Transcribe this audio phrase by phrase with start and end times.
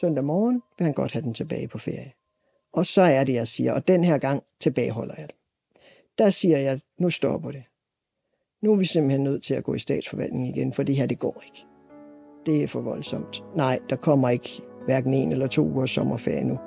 [0.00, 2.12] søndag morgen vil han godt have den tilbage på ferie.
[2.72, 5.36] Og så er det, jeg siger, og den her gang tilbageholder jeg det.
[6.18, 7.62] Der siger jeg, nu stopper det.
[8.62, 11.18] Nu er vi simpelthen nødt til at gå i statsforvaltning igen, for det her, det
[11.18, 11.66] går ikke.
[12.46, 13.44] Det er for voldsomt.
[13.56, 16.58] Nej, der kommer ikke hverken en eller to uger sommerferie nu.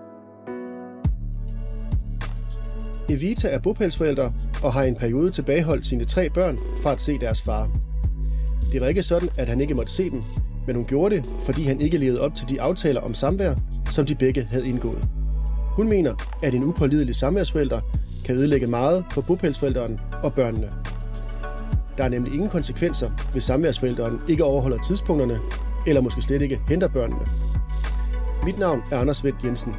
[3.10, 7.20] Evita er bopælsforældre og har i en periode tilbageholdt sine tre børn fra at se
[7.20, 7.72] deres far.
[8.72, 10.24] Det var ikke sådan, at han ikke måtte se dem,
[10.72, 13.56] men hun gjorde det, fordi han ikke levede op til de aftaler om samvær,
[13.90, 15.08] som de begge havde indgået.
[15.76, 17.82] Hun mener, at en upålidelig samværsforælder
[18.26, 20.72] kan ødelægge meget for bopælsforælderen og børnene.
[21.98, 25.40] Der er nemlig ingen konsekvenser, hvis samværsforælderen ikke overholder tidspunkterne,
[25.88, 27.26] eller måske slet ikke henter børnene.
[28.46, 29.76] Mit navn er Anders Vendt Jensen.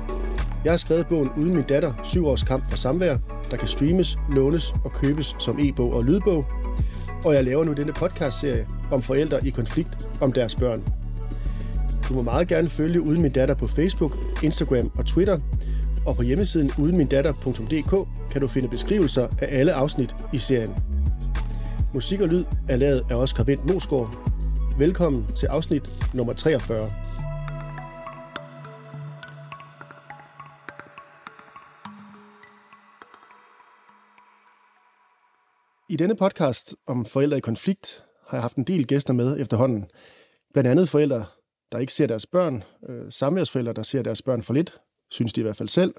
[0.64, 3.16] Jeg har skrevet bogen Uden min datter, syv års kamp for samvær,
[3.50, 6.44] der kan streames, lånes og købes som e-bog og lydbog.
[7.24, 10.84] Og jeg laver nu denne podcastserie om forældre i konflikt om deres børn.
[12.08, 15.38] Du må meget gerne følge Uden min datter på Facebook, Instagram og Twitter,
[16.06, 20.74] og på hjemmesiden udenmindatter.dk kan du finde beskrivelser af alle afsnit i serien.
[21.94, 24.30] Musik og lyd er lavet af Oscar Vendt Mosgaard.
[24.78, 26.92] Velkommen til afsnit nummer 43.
[35.88, 39.90] I denne podcast om forældre i konflikt har jeg haft en del gæster med efterhånden.
[40.52, 41.24] Blandt andet forældre,
[41.72, 44.80] der ikke ser deres børn, øh, samværsforældre, der ser deres børn for lidt,
[45.10, 45.94] synes de i hvert fald selv.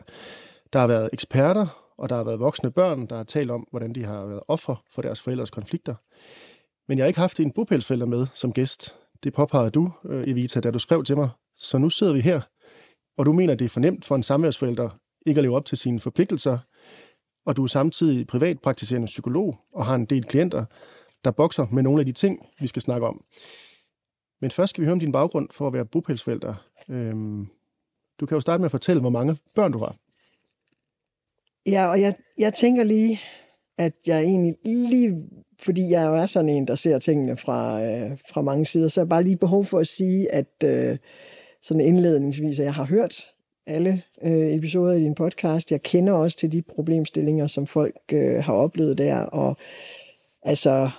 [0.73, 3.93] Der har været eksperter, og der har været voksne børn, der har talt om, hvordan
[3.93, 5.95] de har været ofre for deres forældres konflikter.
[6.87, 8.95] Men jeg har ikke haft en bopælsfælder med som gæst.
[9.23, 11.29] Det påpegede du, øh, Evita, da du skrev til mig.
[11.55, 12.41] Så nu sidder vi her,
[13.17, 14.89] og du mener, det er fornemt for en samværsforælder
[15.25, 16.57] ikke at leve op til sine forpligtelser,
[17.45, 20.65] og du er samtidig privatpraktiserende psykolog og har en del klienter,
[21.23, 23.23] der bokser med nogle af de ting, vi skal snakke om.
[24.41, 26.55] Men først skal vi høre om din baggrund for at være bopælsforælder.
[26.89, 27.47] Øhm,
[28.19, 29.95] du kan jo starte med at fortælle, hvor mange børn du har.
[31.65, 33.19] Ja, og jeg, jeg tænker lige,
[33.77, 35.29] at jeg egentlig lige,
[35.61, 39.01] fordi jeg jo er sådan en, der ser tingene fra, øh, fra mange sider, så
[39.01, 40.97] er jeg bare lige behov for at sige, at øh,
[41.61, 43.25] sådan indledningsvis, at jeg har hørt
[43.67, 45.71] alle øh, episoder i din podcast.
[45.71, 49.57] Jeg kender også til de problemstillinger, som folk øh, har oplevet der, og
[50.41, 50.89] altså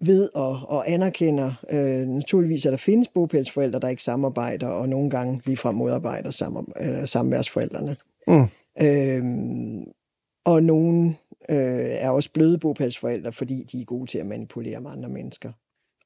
[0.00, 5.10] ved og, og anerkender øh, naturligvis, at der findes bopælsforældre, der ikke samarbejder, og nogle
[5.10, 7.96] gange ligefrem modarbejder sammen, øh, samværsforældrene.
[8.28, 8.46] Mm.
[8.80, 9.24] Øh,
[10.44, 11.18] og nogen
[11.50, 11.56] øh,
[11.90, 15.52] er også bløde bopælsforældre, fordi de er gode til at manipulere med andre mennesker.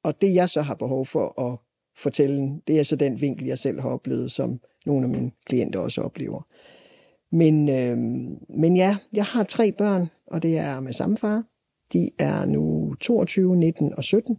[0.02, 1.58] Og det jeg så har behov for at
[1.96, 5.80] fortælle, det er så den vinkel, jeg selv har oplevet, som nogle af mine klienter
[5.80, 6.42] også oplever.
[7.32, 7.98] Men, øh,
[8.58, 11.44] men ja, jeg har tre børn, og det er med samme far.
[11.92, 14.38] De er nu 22, 19 og 17.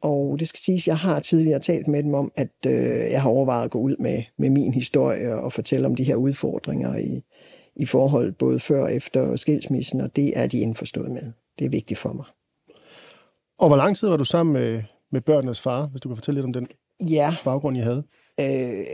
[0.00, 3.22] Og det skal siges, at jeg har tidligere talt med dem om, at øh, jeg
[3.22, 6.96] har overvejet at gå ud med, med min historie og fortælle om de her udfordringer
[6.96, 7.22] i,
[7.76, 11.32] i forhold både før og efter skilsmissen, og det er de indforstået med.
[11.58, 12.24] Det er vigtigt for mig.
[13.58, 16.38] Og hvor lang tid var du sammen med, med børnenes far, hvis du kan fortælle
[16.38, 16.68] lidt om den
[17.10, 17.36] ja.
[17.44, 18.04] baggrund, I havde?
[18.40, 18.86] Øh,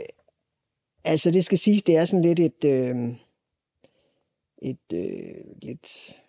[1.03, 2.95] altså, det skal siges, det er sådan lidt et, øh,
[4.61, 6.20] et øh, lidt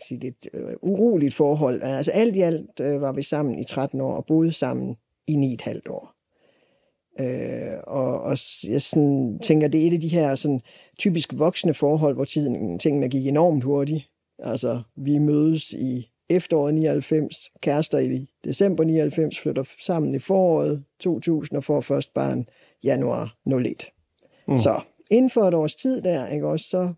[0.00, 1.82] sige, lidt øh, uroligt forhold.
[1.82, 4.96] Altså alt i alt øh, var vi sammen i 13 år og boede sammen
[5.26, 6.16] i 9,5 år.
[7.20, 10.60] Øh, og, og jeg sådan, tænker, det er et af de her sådan,
[10.98, 14.10] typisk voksne forhold, hvor tiden, tingene gik enormt hurtigt.
[14.38, 21.56] Altså, vi mødes i efteråret 99, kærester i december 99, flytter sammen i foråret 2000
[21.56, 22.48] og får først barn
[22.84, 23.90] januar 01.
[24.48, 24.56] Mm.
[24.56, 24.80] Så
[25.10, 26.92] inden for et års tid der, ikke også, så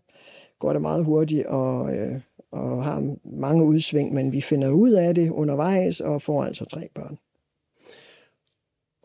[0.59, 2.21] går det meget hurtigt, og, øh,
[2.51, 6.87] og har mange udsving, men vi finder ud af det undervejs og får altså tre
[6.95, 7.17] børn.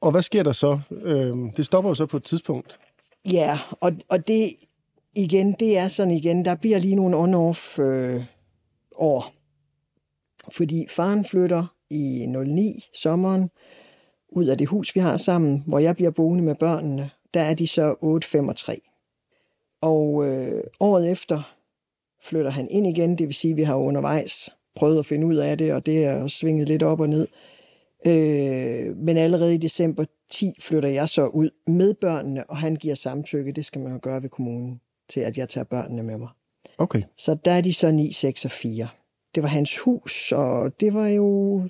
[0.02, 0.80] Og hvad sker der så?
[0.90, 2.78] Øh, det stopper jo så på et tidspunkt.
[3.32, 4.50] Ja, og, og det
[5.14, 8.24] igen, det er sådan igen, der bliver lige nogle on-off øh,
[8.96, 9.32] år.
[10.52, 13.50] Fordi faren flytter i 09 sommeren
[14.28, 17.10] ud af det hus, vi har sammen, hvor jeg bliver boende med børnene.
[17.34, 18.80] Der er de så 8, 5 og 3.
[19.80, 21.53] Og øh, året efter
[22.24, 25.36] flytter han ind igen, det vil sige, at vi har undervejs prøvet at finde ud
[25.36, 27.28] af det, og det er svinget lidt op og ned.
[28.06, 32.94] Øh, men allerede i december 10 flytter jeg så ud med børnene, og han giver
[32.94, 36.28] samtykke, det skal man jo gøre ved kommunen, til at jeg tager børnene med mig.
[36.78, 37.02] Okay.
[37.16, 38.88] Så der er de så 9, 6 og 4.
[39.34, 41.62] Det var hans hus, og det var jo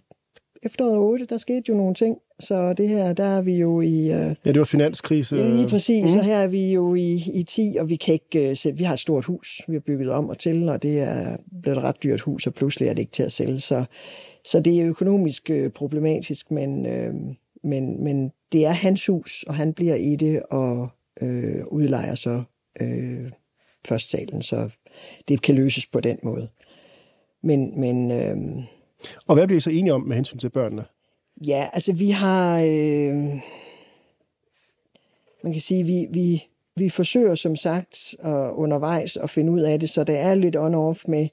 [0.62, 2.18] efteråret 8, der skete jo nogle ting.
[2.40, 3.86] Så det her, der er vi jo i...
[3.86, 5.36] Uh, ja, det var finanskrise.
[5.36, 6.02] Ja, lige præcis.
[6.02, 6.08] Mm.
[6.08, 8.78] Så her er vi jo i, i 10, og vi kan ikke uh, sætte...
[8.78, 11.78] Vi har et stort hus, vi har bygget om og til, og det er blevet
[11.78, 13.60] et ret dyrt hus, og pludselig er det ikke til at sælge.
[13.60, 13.84] Så,
[14.44, 16.82] så det er økonomisk uh, problematisk, men,
[17.64, 20.88] men, men det er hans hus, og han bliver i det og
[21.22, 22.42] øh, udlejer så
[22.80, 23.30] øh,
[23.88, 24.70] først salen, så
[25.28, 26.48] det kan løses på den måde.
[27.42, 28.36] Men, men øh,
[29.26, 30.84] Og hvad bliver I så enige om med hensyn til børnene?
[31.46, 32.60] Ja, altså vi har...
[32.60, 33.14] Øh,
[35.44, 39.80] man kan sige, vi, vi, vi forsøger som sagt at undervejs at finde ud af
[39.80, 41.28] det, så det er lidt on-off med,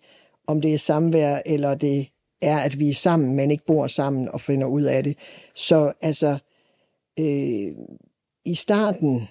[0.48, 2.10] om det er samvær, eller det
[2.42, 5.18] er, at vi er sammen, men ikke bor sammen og finder ud af det.
[5.56, 6.38] Så altså,
[7.20, 7.72] øh,
[8.46, 9.28] i starten,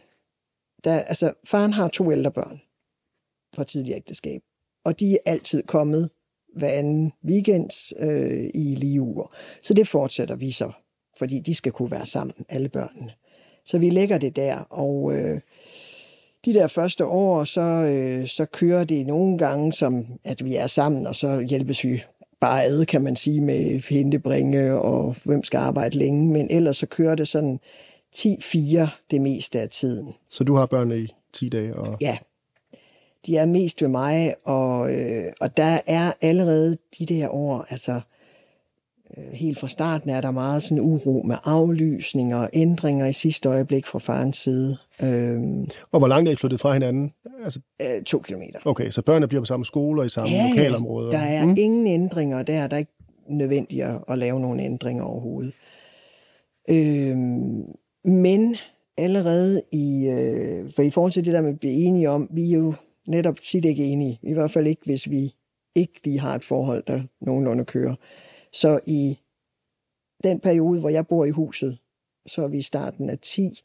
[0.85, 2.61] der, altså, faren har to ældre børn
[3.55, 4.43] fra tidligere ægteskab,
[4.85, 6.11] og de er altid kommet
[6.57, 9.35] hver anden weekend øh, i lige uger.
[9.63, 10.71] Så det fortsætter vi så,
[11.19, 13.13] fordi de skal kunne være sammen, alle børnene.
[13.65, 15.41] Så vi lægger det der, og øh,
[16.45, 20.67] de der første år, så, øh, så kører det nogle gange, som at vi er
[20.67, 22.03] sammen, og så hjælpes vi
[22.41, 26.33] bare ad, kan man sige, med hentebringe og hvem skal arbejde længe.
[26.33, 27.61] Men ellers så kører det sådan
[28.17, 30.15] 10-4 det meste af tiden.
[30.29, 31.77] Så du har børnene i 10 dage?
[31.77, 31.97] Og...
[32.01, 32.19] Ja,
[33.27, 38.01] de er mest ved mig, og, øh, og der er allerede de der år, altså
[39.17, 43.49] øh, helt fra starten er der meget sådan uro med aflysninger og ændringer i sidste
[43.49, 44.77] øjeblik fra farens side.
[45.03, 45.41] Øh,
[45.93, 47.13] Og hvor langt er I flyttet fra hinanden?
[47.45, 48.59] Altså, øh, to kilometer.
[48.65, 51.11] okay, så børnene bliver på samme skole og i samme ja, lokalområder?
[51.11, 51.55] Der er mm.
[51.59, 52.67] ingen ændringer der.
[52.67, 52.93] Der er ikke
[53.29, 55.53] nødvendigt at, at lave nogle ændringer overhovedet.
[56.71, 57.17] Øh,
[58.05, 58.57] men
[58.99, 62.53] allerede i, øh, for i forhold til det der med at blive enige om, vi
[62.53, 62.75] er jo
[63.09, 64.19] netop tit ikke enige.
[64.23, 65.35] I hvert fald ikke, hvis vi
[65.75, 67.95] ikke lige har et forhold, der nogenlunde kører.
[68.53, 69.19] Så i
[70.25, 71.79] den periode, hvor jeg bor i huset,
[72.27, 73.61] så er vi i starten af 10,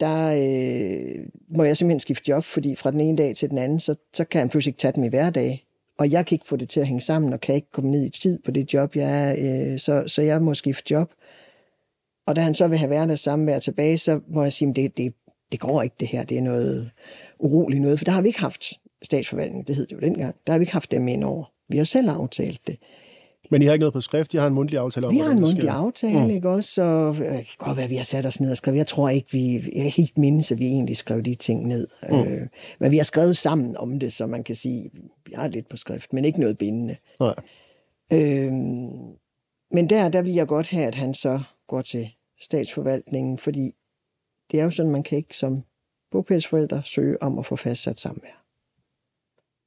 [0.00, 3.80] der øh, må jeg simpelthen skifte job, fordi fra den ene dag til den anden,
[3.80, 5.66] så, så kan han pludselig ikke tage dem i hverdag.
[5.98, 8.04] Og jeg kan ikke få det til at hænge sammen, og kan ikke komme ned
[8.04, 9.72] i tid på det job, jeg er.
[9.72, 11.12] Øh, så, så jeg må skifte job.
[12.26, 14.96] Og da han så vil have hverdags samvær tilbage, så må jeg sige, at det,
[14.96, 15.14] det,
[15.52, 16.90] det går ikke det her, det er noget
[17.38, 18.72] uroligt noget, for der har vi ikke haft
[19.02, 21.44] statsforvaltning, det hed det jo dengang, der har vi ikke haft dem ind over.
[21.68, 22.78] Vi har selv aftalt det.
[23.50, 25.30] Men I har ikke noget på skrift, I har en mundtlig aftale om, Vi har
[25.30, 26.30] en det mundtlig aftale, mm.
[26.30, 26.70] ikke også?
[26.70, 28.78] Så øh, det kan godt være, at vi har sat os ned og skrevet.
[28.78, 29.60] Jeg tror ikke, vi...
[29.76, 31.88] Jeg helt mindes, at vi egentlig skrev de ting ned.
[32.10, 32.18] Mm.
[32.18, 32.48] Øh,
[32.80, 34.90] men vi har skrevet sammen om det, så man kan sige,
[35.26, 36.96] vi har lidt på skrift, men ikke noget bindende.
[37.20, 37.34] Nej.
[38.12, 38.52] Øh,
[39.72, 42.08] men der, der vil jeg godt have, at han så går til
[42.40, 43.72] statsforvaltningen, fordi
[44.50, 45.62] det er jo sådan, man kan ikke som
[46.14, 48.44] bopælsforældre søge om at få fastsat samvær.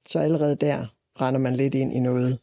[0.08, 0.86] Så allerede der
[1.22, 2.40] render man lidt ind i noget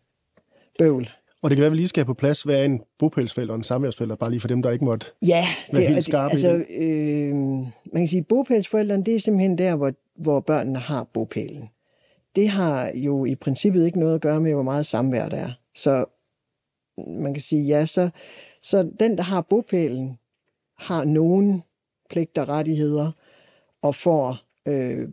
[0.78, 1.10] bøvl.
[1.42, 3.52] Og det kan være, at vi lige skal have på plads, hvad er en bopælsfælder
[3.52, 6.04] og en samværsfælder, bare lige for dem, der ikke måtte Ja, være det, helt det,
[6.04, 6.66] skarpe altså, det.
[6.70, 11.70] øh, man kan sige, bopælsforældrene, det er simpelthen der, hvor, hvor børnene har bopælen.
[12.36, 15.50] Det har jo i princippet ikke noget at gøre med, hvor meget samvær der er.
[15.74, 16.04] Så
[17.06, 18.10] man kan sige, ja, så,
[18.62, 20.18] så den, der har bopælen,
[20.78, 21.62] har nogen
[22.10, 23.12] pligter og rettigheder,
[23.84, 24.38] og får
[24.68, 25.08] øh,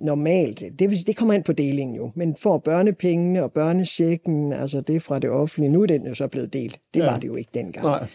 [0.00, 4.80] normalt, det, vil, det kommer ind på delingen jo, men får børnepengene og børnechecken, altså
[4.80, 6.80] det fra det offentlige, nu er den jo så blevet delt.
[6.94, 7.06] Det Ja.
[7.10, 7.86] var det jo ikke dengang.
[7.86, 8.08] Nej.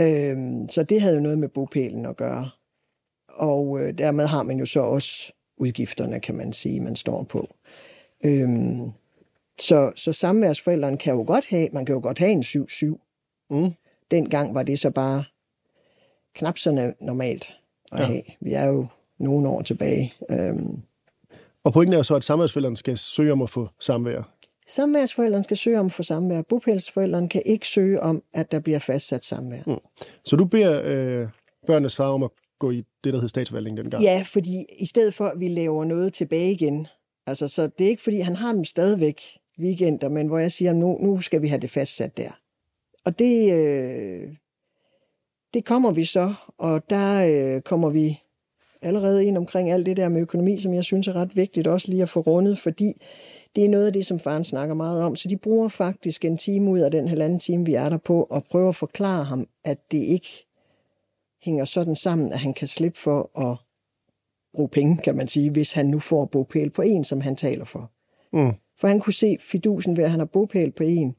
[0.00, 2.50] Øhm, så det havde jo noget med bopælen at gøre.
[3.28, 7.54] Og øh, dermed har man jo så også udgifterne, kan man sige, man står på.
[8.24, 8.90] Øhm,
[9.60, 13.46] så, så samværsforældrene kan jo godt have, man kan jo godt have en 7-7.
[13.50, 13.70] Mm.
[14.10, 15.24] Dengang var det så bare
[16.34, 17.54] knap så normalt
[17.92, 18.04] at ja.
[18.04, 18.22] have.
[18.40, 18.86] Vi er jo
[19.24, 20.14] nogle år tilbage.
[20.30, 20.82] Øhm,
[21.64, 24.22] Og pointen er jo så, at samværsfælderen skal søge om at få samvær.
[24.68, 26.42] samværsforældrene skal søge om at få samvær.
[26.42, 29.62] Bopælsforældrene kan ikke søge om, at der bliver fastsat samvær.
[29.66, 29.78] Mm.
[30.24, 31.28] Så du beder øh,
[31.66, 34.02] børnenes far om at gå i det, der hed statsforvaltningen dengang?
[34.02, 36.86] Ja, fordi i stedet for, at vi laver noget tilbage igen,
[37.26, 39.20] altså så det er ikke, fordi han har dem stadigvæk
[39.58, 42.30] weekender, men hvor jeg siger, nu, nu skal vi have det fastsat der.
[43.04, 44.28] Og det, øh,
[45.54, 47.26] det kommer vi så, og der
[47.56, 48.20] øh, kommer vi
[48.84, 51.88] allerede ind omkring alt det der med økonomi, som jeg synes er ret vigtigt også
[51.90, 52.92] lige at få rundet, fordi
[53.56, 55.16] det er noget af det, som faren snakker meget om.
[55.16, 58.22] Så de bruger faktisk en time ud af den halvanden time, vi er der på,
[58.22, 60.46] og prøver at forklare ham, at det ikke
[61.42, 63.56] hænger sådan sammen, at han kan slippe for at
[64.54, 67.64] bruge penge, kan man sige, hvis han nu får bopæl på en, som han taler
[67.64, 67.90] for.
[68.32, 68.52] Mm.
[68.80, 71.14] For han kunne se fidusen ved, at han har bopæl på en.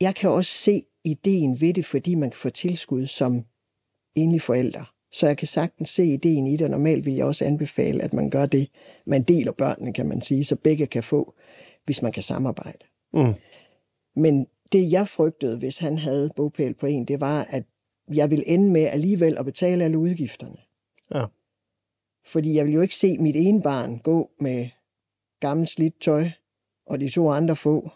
[0.00, 3.44] Jeg kan også se ideen ved det, fordi man kan få tilskud som
[4.14, 4.95] enlig forælder.
[5.16, 8.12] Så jeg kan sagtens se ideen i det, og normalt vil jeg også anbefale, at
[8.12, 8.70] man gør det.
[9.06, 11.34] Man deler børnene, kan man sige, så begge kan få,
[11.84, 12.84] hvis man kan samarbejde.
[13.12, 13.34] Mm.
[14.16, 17.64] Men det, jeg frygtede, hvis han havde bopæl på en, det var, at
[18.14, 20.56] jeg ville ende med alligevel at betale alle udgifterne.
[21.14, 21.24] Ja.
[22.26, 24.68] Fordi jeg ville jo ikke se mit ene barn gå med
[25.40, 26.30] gammelt slidt tøj,
[26.86, 27.90] og de to andre få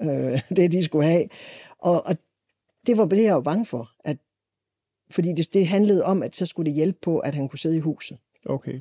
[0.00, 1.28] øh, det, de skulle have.
[1.78, 2.16] Og, og
[2.86, 3.90] det var det, jeg var bange for.
[4.04, 4.16] At
[5.14, 7.76] Fordi det, det handlede om, at så skulle det hjælpe på, at han kunne sidde
[7.76, 8.18] i huset.
[8.46, 8.80] Okay.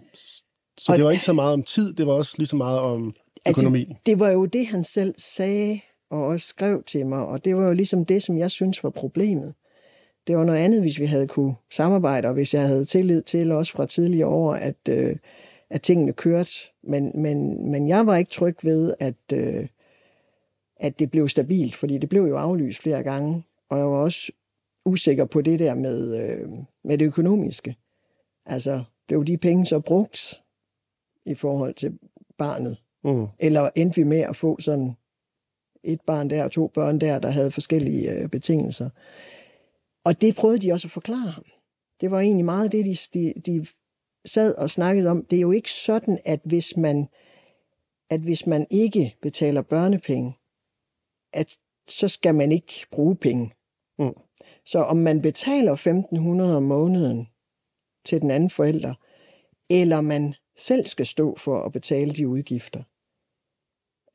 [0.78, 3.16] Så det var ikke så meget om tid, det var også lige så meget om
[3.50, 3.80] økonomi?
[3.80, 7.56] Altså, det var jo det, han selv sagde og også skrev til mig, og det
[7.56, 9.54] var jo ligesom det, som jeg synes var problemet.
[10.28, 13.52] Det var noget andet, hvis vi havde kunne samarbejde, og hvis jeg havde tillid til,
[13.52, 15.16] også fra tidligere år, at, øh,
[15.70, 16.52] at tingene kørte.
[16.84, 19.68] Men, men, men jeg var ikke tryg ved, at, øh,
[20.78, 24.32] at det blev stabilt, fordi det blev jo aflyst flere gange, og jeg var også
[24.86, 26.50] usikker på det der med, øh,
[26.84, 27.76] med det økonomiske.
[28.46, 30.42] Altså, blev de penge så brugt
[31.26, 32.00] i forhold til
[32.38, 32.78] barnet?
[33.04, 33.28] Mm.
[33.40, 34.94] Eller endte vi med at få sådan
[35.84, 38.90] et barn der og to børn der, der havde forskellige øh, betingelser?
[40.04, 41.46] Og det prøvede de også at forklare ham.
[42.02, 43.66] Det var egentlig meget det, de, de, de
[44.26, 45.26] sad og snakkede om.
[45.26, 47.08] Det er jo ikke sådan, at hvis man,
[48.10, 50.38] at hvis man ikke betaler børnepenge,
[51.34, 53.54] at så skal man ikke bruge penge.
[54.00, 54.14] Mm.
[54.66, 57.28] Så om man betaler 1.500 om måneden
[58.06, 58.94] til den anden forælder,
[59.70, 62.84] eller man selv skal stå for at betale de udgifter,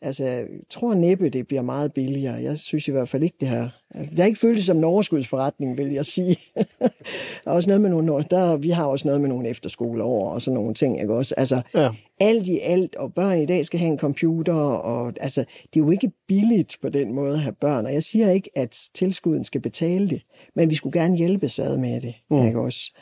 [0.03, 2.35] Altså, jeg tror næppe, det bliver meget billigere.
[2.35, 3.69] Jeg synes i hvert fald ikke, det her...
[3.95, 6.37] Det har ikke følt som en overskudsforretning, vil jeg sige.
[7.45, 8.25] der er også noget med nogle...
[8.31, 11.35] Der, vi har også noget med nogle efterskoleår og sådan nogle ting, ikke også?
[11.37, 11.89] Altså, ja.
[12.21, 15.85] alt i alt, og børn i dag skal have en computer, og altså, det er
[15.85, 19.45] jo ikke billigt på den måde at have børn, og jeg siger ikke, at tilskuden
[19.45, 20.23] skal betale det,
[20.55, 22.47] men vi skulle gerne hjælpe sad med det, mm.
[22.47, 22.93] ikke også?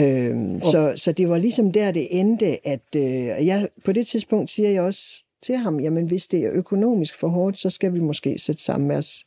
[0.00, 4.50] Øhm, så, så det var ligesom der, det endte, at øh, jeg, på det tidspunkt
[4.50, 8.00] siger jeg også, til ham, jamen hvis det er økonomisk for hårdt, så skal vi
[8.00, 9.26] måske sætte samværs,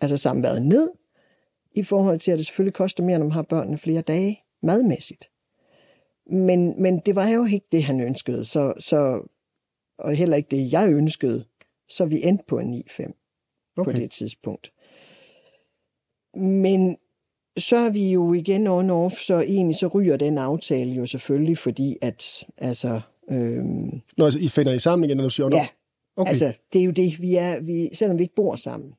[0.00, 0.90] altså samværet ned,
[1.72, 5.30] i forhold til, at det selvfølgelig koster mere, når man har børnene flere dage, madmæssigt.
[6.26, 9.28] Men, men det var jo ikke det, han ønskede, så, så,
[9.98, 11.44] og heller ikke det, jeg ønskede,
[11.88, 13.12] så vi endte på en 9-5
[13.76, 13.92] okay.
[13.92, 14.72] på det tidspunkt.
[16.34, 16.96] Men
[17.56, 21.58] så er vi jo igen on off, så egentlig så ryger den aftale jo selvfølgelig,
[21.58, 25.68] fordi at altså, Øhm, Når altså, I finder I sammen igen, når du siger Ja,
[26.16, 26.28] okay.
[26.28, 28.94] altså det er jo det, vi er, vi, selvom vi ikke bor sammen,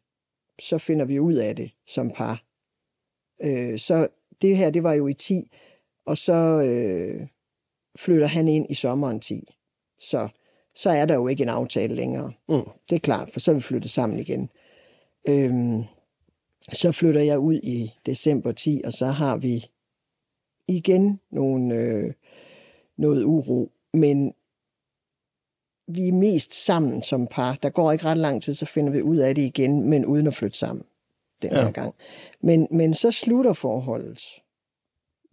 [0.59, 2.43] så finder vi ud af det som par.
[3.43, 4.07] Øh, så
[4.41, 5.51] det her, det var jo i 10,
[6.05, 7.27] og så øh,
[7.95, 9.47] flytter han ind i sommeren 10.
[9.99, 10.27] Så,
[10.75, 12.33] så er der jo ikke en aftale længere.
[12.49, 12.69] Mm.
[12.89, 14.49] Det er klart, for så er vi flyttet sammen igen.
[15.27, 15.83] Øhm,
[16.73, 19.65] så flytter jeg ud i december 10, og så har vi
[20.67, 22.13] igen nogle, øh,
[22.97, 24.33] noget uro men
[25.87, 27.57] vi er mest sammen som par.
[27.63, 30.27] Der går ikke ret lang tid, så finder vi ud af det igen, men uden
[30.27, 30.85] at flytte sammen
[31.41, 31.71] den her ja.
[31.71, 31.95] gang.
[32.41, 34.21] Men, men så slutter forholdet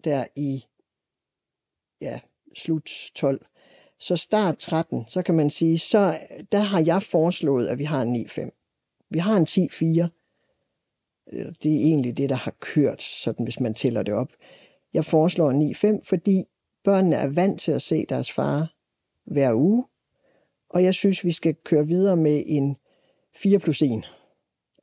[0.05, 0.65] der i
[2.01, 2.21] ja,
[2.57, 3.47] slut 12.
[3.99, 6.19] Så start 13, så kan man sige, så
[6.53, 9.07] der har jeg foreslået, at vi har en 9-5.
[9.11, 10.09] Vi har en 10-4.
[11.63, 14.33] Det er egentlig det, der har kørt, sådan hvis man tæller det op.
[14.95, 16.45] Jeg foreslår en 9-5, fordi
[16.87, 18.75] Børnene er vant til at se deres far
[19.25, 19.85] hver uge,
[20.71, 22.77] og jeg synes, vi skal køre videre med en
[23.35, 24.13] 4 plus 1.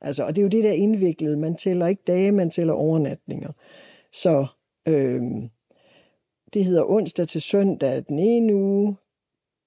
[0.00, 0.82] Altså, og det er jo det, der indviklede.
[0.82, 1.38] indviklet.
[1.38, 3.52] Man tæller ikke dage, man tæller overnatninger.
[4.12, 4.46] Så
[4.88, 5.22] øh,
[6.54, 8.96] det hedder onsdag til søndag den ene uge,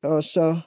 [0.04, 0.60] og så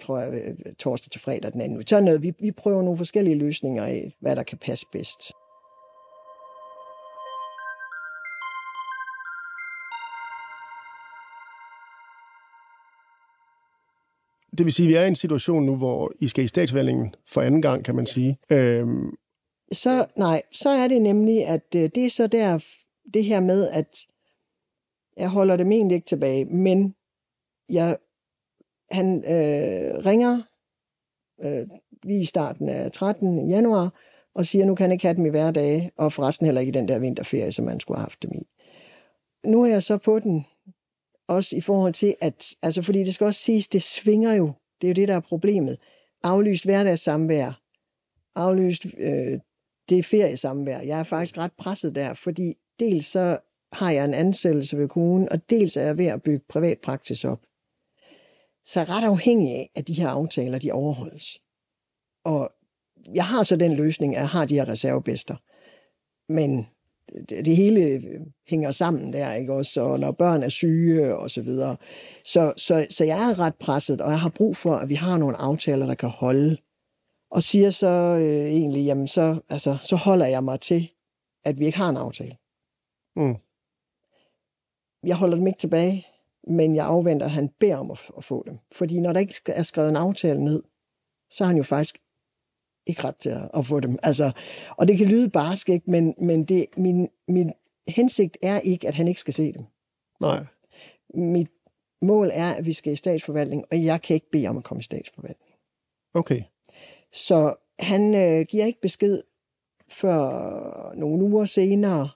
[0.00, 1.86] tror jeg øh, torsdag til fredag den anden uge.
[1.86, 5.32] Så noget, vi, vi prøver nogle forskellige løsninger af, hvad der kan passe bedst.
[14.58, 17.14] Det vil sige, at vi er i en situation nu, hvor I skal i statsvalgningen
[17.26, 18.38] for anden gang, kan man sige.
[18.50, 19.14] Øhm.
[19.72, 22.58] Så nej, så er det nemlig, at øh, det er så der,
[23.14, 23.98] det her med, at
[25.16, 26.94] jeg holder det egentlig ikke tilbage, men
[27.68, 27.96] jeg,
[28.90, 30.42] han øh, ringer
[31.44, 31.66] øh,
[32.02, 33.48] lige i starten af 13.
[33.48, 33.92] januar,
[34.34, 36.70] og siger, nu kan han ikke have dem i hver dag, og forresten heller ikke
[36.70, 38.46] i den der vinterferie, som man skulle have haft dem i.
[39.46, 40.46] Nu er jeg så på den
[41.28, 44.52] også i forhold til, at, altså fordi det skal også siges, det svinger jo.
[44.80, 45.78] Det er jo det, der er problemet.
[46.22, 47.60] Aflyst hverdagssamvær.
[48.34, 49.40] Aflyst øh,
[49.88, 50.80] det feriesamvær.
[50.80, 53.38] Jeg er faktisk ret presset der, fordi dels så
[53.72, 57.24] har jeg en ansættelse ved kommunen, og dels er jeg ved at bygge privat praksis
[57.24, 57.40] op.
[58.66, 61.40] Så jeg er ret afhængig af, at de her aftaler, de overholdes.
[62.24, 62.52] Og
[63.14, 65.36] jeg har så den løsning, at jeg har de her reservebester.
[66.32, 66.66] Men
[67.28, 68.00] det, det hele
[68.48, 69.82] hænger sammen der, ikke også?
[69.82, 71.76] Og når børn er syge og så videre.
[72.24, 75.18] Så, så, så jeg er ret presset, og jeg har brug for, at vi har
[75.18, 76.56] nogle aftaler, der kan holde.
[77.30, 80.90] Og siger så øh, egentlig, jamen så, altså, så holder jeg mig til,
[81.44, 82.36] at vi ikke har en aftale.
[83.16, 83.36] Mm.
[85.06, 86.06] Jeg holder dem ikke tilbage,
[86.48, 88.58] men jeg afventer, at han beder om at, at få dem.
[88.72, 90.62] Fordi når der ikke er skrevet en aftale ned,
[91.30, 91.98] så har han jo faktisk
[92.86, 93.98] ikke ret til at, at få dem.
[94.02, 94.30] Altså,
[94.70, 95.90] og det kan lyde barsk, ikke?
[95.90, 97.52] Men, men det, min, min
[97.88, 99.64] hensigt er ikke, at han ikke skal se dem.
[100.20, 100.44] Nej.
[101.14, 101.50] Mit
[102.02, 104.80] mål er, at vi skal i statsforvaltning, og jeg kan ikke bede om at komme
[104.80, 105.54] i statsforvaltning.
[106.14, 106.42] Okay.
[107.12, 109.22] Så han øh, giver ikke besked
[109.88, 112.08] før nogle uger senere,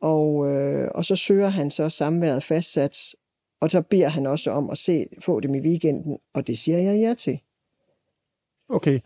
[0.00, 3.14] og, øh, og så søger han så samværet fastsat,
[3.60, 6.78] og så beder han også om at se, få dem i weekenden, og det siger
[6.78, 7.40] jeg ja til.
[8.72, 8.98] Okay.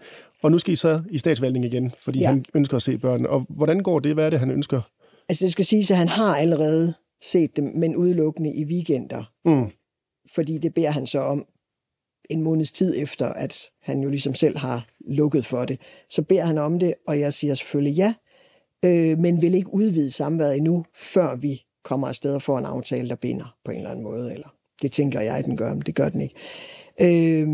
[0.42, 2.26] Og nu skal I så i statsvalgning igen, fordi ja.
[2.28, 3.28] Han ønsker at se børnene.
[3.28, 4.14] Og hvordan går det?
[4.14, 4.80] Hvad er det, han ønsker?
[5.28, 9.70] Altså det skal siges, at han har allerede set dem, men udelukkende i weekender, Mm.
[10.34, 11.46] fordi det beder han så om
[12.30, 15.80] en måneds tid efter, at han jo ligesom selv har lukket for det.
[16.10, 18.14] Så beder han om det, og jeg siger selvfølgelig ja,
[18.84, 23.08] øh, men vil ikke udvide samværet endnu, før vi kommer afsted og får en aftale,
[23.08, 24.32] der binder på en eller anden måde.
[24.32, 26.34] Eller det tænker jeg, den gør, men det gør den ikke.
[27.00, 27.48] Øh,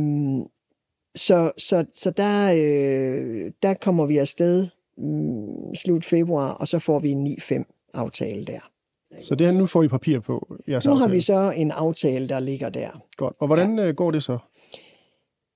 [1.15, 6.99] så, så, så der, øh, der kommer vi afsted mm, slut februar, og så får
[6.99, 8.71] vi en 9-5 aftale der.
[9.21, 11.15] Så det her, nu får I papir på jeres Nu har aftale.
[11.15, 13.03] vi så en aftale, der ligger der.
[13.17, 13.37] Godt.
[13.39, 13.91] Og hvordan ja.
[13.91, 14.39] går det så?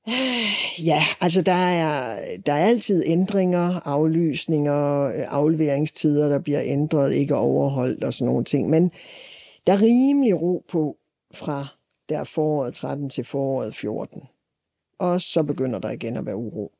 [0.84, 7.36] Ja, altså der er, der er altid ændringer, aflysninger, øh, afleveringstider, der bliver ændret, ikke
[7.36, 8.70] overholdt og sådan nogle ting.
[8.70, 8.90] Men
[9.66, 10.96] der er rimelig ro på
[11.34, 11.66] fra
[12.08, 14.22] der foråret 13 til foråret 14.
[14.98, 16.72] Og så begynder der igen at være uro.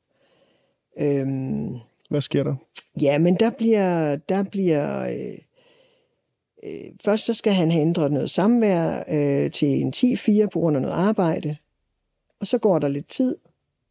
[0.98, 1.74] Øhm,
[2.10, 2.54] Hvad sker der?
[3.00, 5.38] Ja, men der bliver, der bliver øh,
[6.64, 10.76] øh, først så skal han have ændret noget samvær øh, til en 10-4 på grund
[10.76, 11.56] af noget arbejde,
[12.40, 13.36] og så går der lidt tid,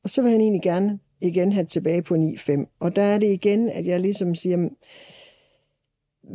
[0.03, 2.77] og så vil han egentlig gerne igen have tilbage på 9-5.
[2.79, 4.77] Og der er det igen, at jeg ligesom siger, "Men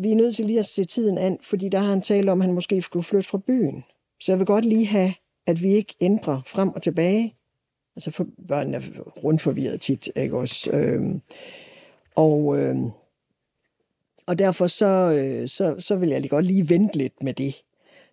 [0.02, 2.40] vi er nødt til lige at se tiden an, fordi der har han talt om,
[2.40, 3.84] at han måske skulle flytte fra byen.
[4.20, 5.12] Så jeg vil godt lige have,
[5.46, 7.34] at vi ikke ændrer frem og tilbage.
[7.96, 8.80] Altså for børnene er
[9.24, 10.70] rundt forvirret tit, ikke også?
[10.70, 11.20] Øhm,
[12.14, 12.76] og, øh,
[14.26, 17.64] og derfor så, øh, så, så vil jeg lige godt lige vente lidt med det.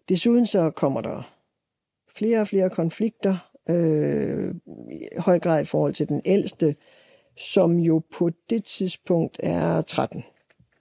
[0.10, 1.34] Desuden så kommer der
[2.16, 4.56] flere og flere konflikter, øh,
[4.92, 6.76] i høj grad i forhold til den ældste,
[7.38, 10.24] som jo på det tidspunkt er 13.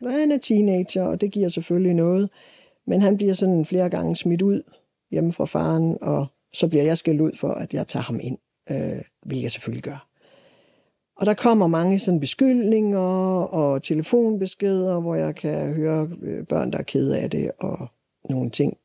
[0.01, 2.31] Og han er teenager, og det giver selvfølgelig noget,
[2.87, 4.63] men han bliver sådan flere gange smidt ud
[5.11, 8.39] hjemme fra faren, og så bliver jeg skældt ud for, at jeg tager ham ind,
[8.71, 10.09] øh, hvilket jeg selvfølgelig gør.
[11.17, 12.99] Og der kommer mange sådan beskyldninger
[13.45, 17.89] og telefonbeskeder, hvor jeg kan høre øh, børn, der er kede af det, og
[18.31, 18.77] nogle ting,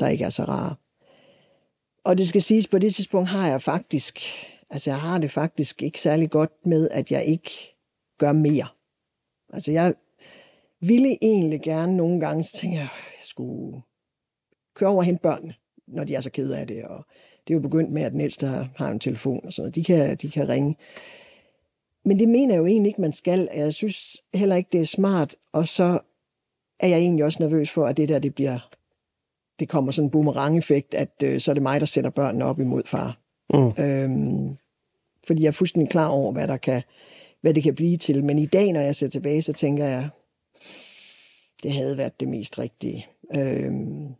[0.00, 0.74] der ikke er så rare.
[2.04, 4.20] Og det skal siges, på det tidspunkt har jeg faktisk,
[4.70, 7.50] altså jeg har det faktisk ikke særlig godt med, at jeg ikke
[8.18, 8.66] gør mere.
[9.52, 9.94] Altså jeg
[10.80, 13.82] ville egentlig gerne nogle gange, så tænker jeg, jeg skulle
[14.74, 15.54] køre over og hente børnene,
[15.86, 16.84] når de er så kede af det.
[16.84, 17.06] Og
[17.48, 19.74] det er jo begyndt med, at den ældste har, har en telefon og sådan noget.
[19.74, 20.76] De kan, de kan ringe.
[22.04, 23.48] Men det mener jeg jo egentlig ikke, man skal.
[23.54, 25.36] Jeg synes heller ikke, det er smart.
[25.52, 25.98] Og så
[26.80, 28.68] er jeg egentlig også nervøs for, at det der, det bliver,
[29.58, 32.60] det kommer sådan en boomerang-effekt, at øh, så er det mig, der sætter børnene op
[32.60, 33.18] imod far.
[33.54, 33.84] Mm.
[33.84, 34.56] Øhm,
[35.26, 36.82] fordi jeg er fuldstændig klar over, hvad, der kan,
[37.40, 38.24] hvad det kan blive til.
[38.24, 40.08] Men i dag, når jeg ser tilbage, så tænker jeg,
[41.62, 43.06] det havde været det mest rigtige.
[43.34, 44.14] Øhm,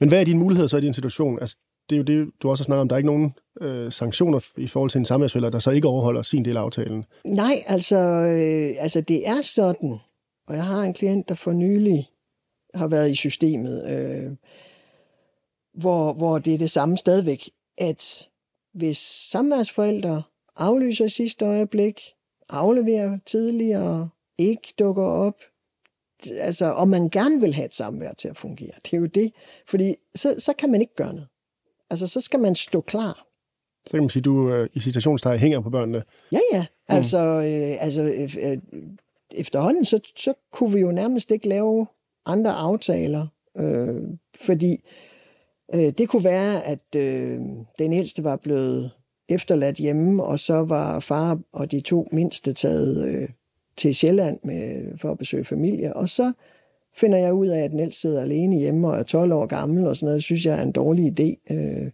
[0.00, 1.38] Men hvad er dine muligheder så i din situation?
[1.40, 1.56] Altså,
[1.90, 2.88] det er jo det, du også har snakket om.
[2.88, 6.22] Der er ikke nogen øh, sanktioner i forhold til en samværsfælder, der så ikke overholder
[6.22, 7.04] sin del af aftalen.
[7.24, 9.98] Nej, altså, øh, altså det er sådan,
[10.46, 12.08] og jeg har en klient, der for nylig
[12.74, 14.32] har været i systemet, øh,
[15.74, 18.28] hvor, hvor det er det samme stadigvæk, at
[18.74, 18.98] hvis
[19.30, 20.22] samværsforældre
[20.56, 22.00] aflyser sidste øjeblik,
[22.48, 25.34] afleverer tidligere, ikke dukker op,
[26.30, 29.32] altså, og man gerne vil have et samvær til at fungere, det er jo det,
[29.66, 31.28] fordi så, så kan man ikke gøre noget.
[31.90, 33.26] Altså, så skal man stå klar.
[33.86, 36.02] Så kan man sige, at du øh, i citationstegn hænger på børnene.
[36.32, 36.66] Ja, ja.
[36.88, 38.58] Altså, øh, altså øh, øh,
[39.30, 41.86] efterhånden, så, så kunne vi jo nærmest ikke lave
[42.26, 43.26] andre aftaler,
[43.58, 44.02] øh,
[44.40, 44.84] fordi
[45.74, 47.38] øh, det kunne være, at øh,
[47.78, 48.90] den ældste var blevet
[49.28, 53.28] efterladt hjemme, og så var far og de to mindste taget øh,
[53.76, 56.32] til Sjælland med, for at besøge familie, og så
[56.98, 59.86] finder jeg ud af, at den ældste sidder alene hjemme og er 12 år gammel
[59.86, 61.54] og sådan noget, synes jeg er en dårlig idé.
[61.54, 61.90] Øh,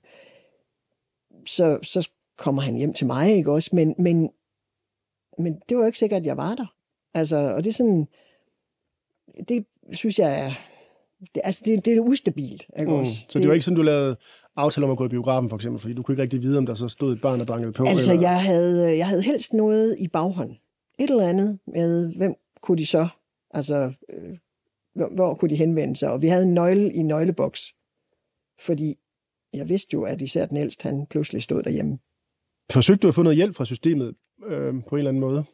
[1.46, 3.70] så, så kommer han hjem til mig, ikke også?
[3.72, 4.30] Men, men,
[5.38, 6.74] men det var jo ikke sikkert, at jeg var der.
[7.14, 8.06] Altså, og det er sådan,
[9.48, 10.50] det synes jeg er,
[11.34, 12.98] det, altså det, det er ustabilt, ikke Mm.
[12.98, 13.12] også?
[13.28, 14.16] Så det var ikke sådan, du lavede
[14.56, 16.66] aftale om at gå i biografen, for eksempel, fordi du kunne ikke rigtig vide, om
[16.66, 17.84] der så stod et barn, der bankede på.
[17.84, 18.22] Altså, eller...
[18.22, 20.50] jeg havde, jeg havde helst noget i baghånd.
[20.98, 23.08] Et eller andet med, hvem kunne de så,
[23.50, 24.38] altså, øh,
[24.94, 26.10] hvor, hvor kunne de henvende sig?
[26.10, 27.74] Og vi havde en nøgle i nøgleboks,
[28.60, 28.96] fordi
[29.52, 31.98] jeg vidste jo, at især den ældste, han pludselig stod derhjemme.
[32.72, 34.14] Forsøgte du at få noget hjælp fra systemet
[34.46, 35.44] øh, på en eller anden måde?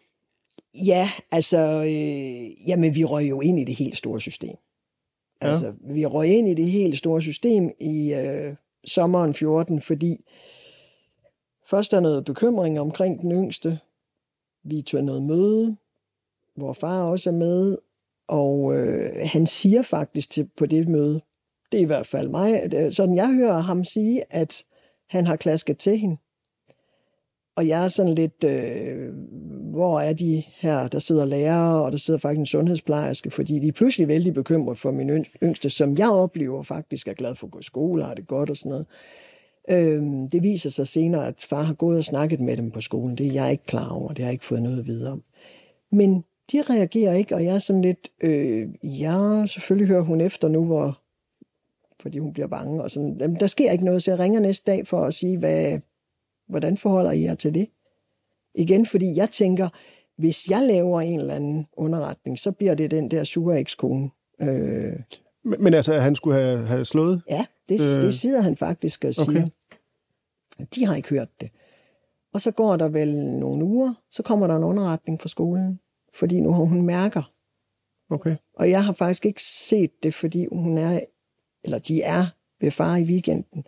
[0.87, 4.57] Ja, altså, øh, jamen vi røg jo ind i det helt store system.
[5.43, 5.47] Ja.
[5.47, 10.25] Altså, vi røg ind i det helt store system i øh, sommeren 14, fordi
[11.67, 13.79] først er noget bekymring omkring den yngste.
[14.65, 15.77] Vi tog noget møde,
[16.57, 17.79] hvor far også er med,
[18.31, 21.21] og øh, han siger faktisk til, på det møde,
[21.73, 24.65] det er i hvert fald mig, øh, sådan jeg hører ham sige, at
[25.09, 26.17] han har klasket til hende.
[27.57, 29.15] Og jeg er sådan lidt, øh,
[29.71, 33.69] hvor er de her, der sidder lærere, og der sidder faktisk en sundhedsplejerske, fordi de
[33.69, 37.51] er pludselig vældig bekymret for min yngste, som jeg oplever faktisk er glad for at
[37.51, 38.87] gå i skole, har det godt og sådan noget.
[39.71, 43.19] Øh, det viser sig senere, at far har gået og snakket med dem på skolen.
[43.19, 45.23] Det er jeg ikke klar over, det har jeg ikke fået noget videre om.
[45.93, 50.49] Men de reagerer ikke, og jeg er sådan lidt, øh, ja, selvfølgelig hører hun efter
[50.49, 51.01] nu, hvor,
[52.01, 52.83] fordi hun bliver bange.
[52.83, 53.17] Og sådan.
[53.21, 55.81] Jamen, der sker ikke noget, så jeg ringer næste dag for at sige, hvad,
[56.49, 57.69] hvordan forholder I jer til det?
[58.55, 59.69] Igen, fordi jeg tænker,
[60.17, 64.11] hvis jeg laver en eller anden underretning, så bliver det den der sure ekskone.
[64.41, 64.93] Øh,
[65.45, 67.23] men, men altså, at han skulle have, have slået?
[67.31, 69.31] Ja, det, øh, det sidder han faktisk og siger.
[69.31, 70.67] Okay.
[70.75, 71.51] De har ikke hørt det.
[72.33, 75.81] Og så går der vel nogle uger, så kommer der en underretning fra skolen,
[76.15, 77.33] fordi nu har hun mærker.
[78.11, 78.37] Okay.
[78.55, 81.01] Og jeg har faktisk ikke set det, fordi hun er,
[81.65, 82.27] eller de er
[82.61, 83.65] ved far i weekenden.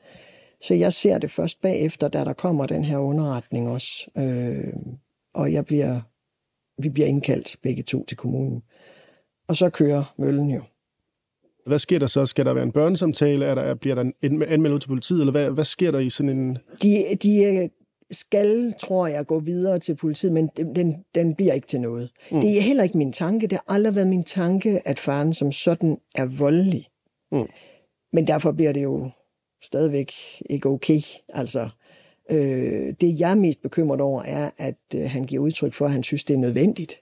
[0.62, 4.10] Så jeg ser det først bagefter, da der kommer den her underretning også.
[4.18, 4.72] Øh,
[5.34, 6.00] og jeg bliver,
[6.82, 8.62] vi bliver indkaldt begge to til kommunen.
[9.48, 10.62] Og så kører møllen jo.
[11.66, 12.26] Hvad sker der så?
[12.26, 13.44] Skal der være en børnesamtale?
[13.44, 15.20] Er der, bliver der en anmeldelse til politiet?
[15.20, 16.58] Eller hvad, hvad sker der i sådan en...
[16.82, 17.70] De, de
[18.12, 22.10] skal, tror jeg, gå videre til politiet, men den, den bliver ikke til noget.
[22.30, 22.40] Mm.
[22.40, 23.46] Det er heller ikke min tanke.
[23.46, 26.88] Det har aldrig været min tanke, at faren som sådan er voldelig.
[27.32, 27.48] Mm.
[28.12, 29.10] Men derfor bliver det jo
[29.62, 30.12] stadigvæk
[30.50, 31.00] ikke okay.
[31.28, 31.68] Altså,
[32.30, 35.92] øh, det jeg er mest bekymret over, er, at øh, han giver udtryk for, at
[35.92, 37.00] han synes, det er nødvendigt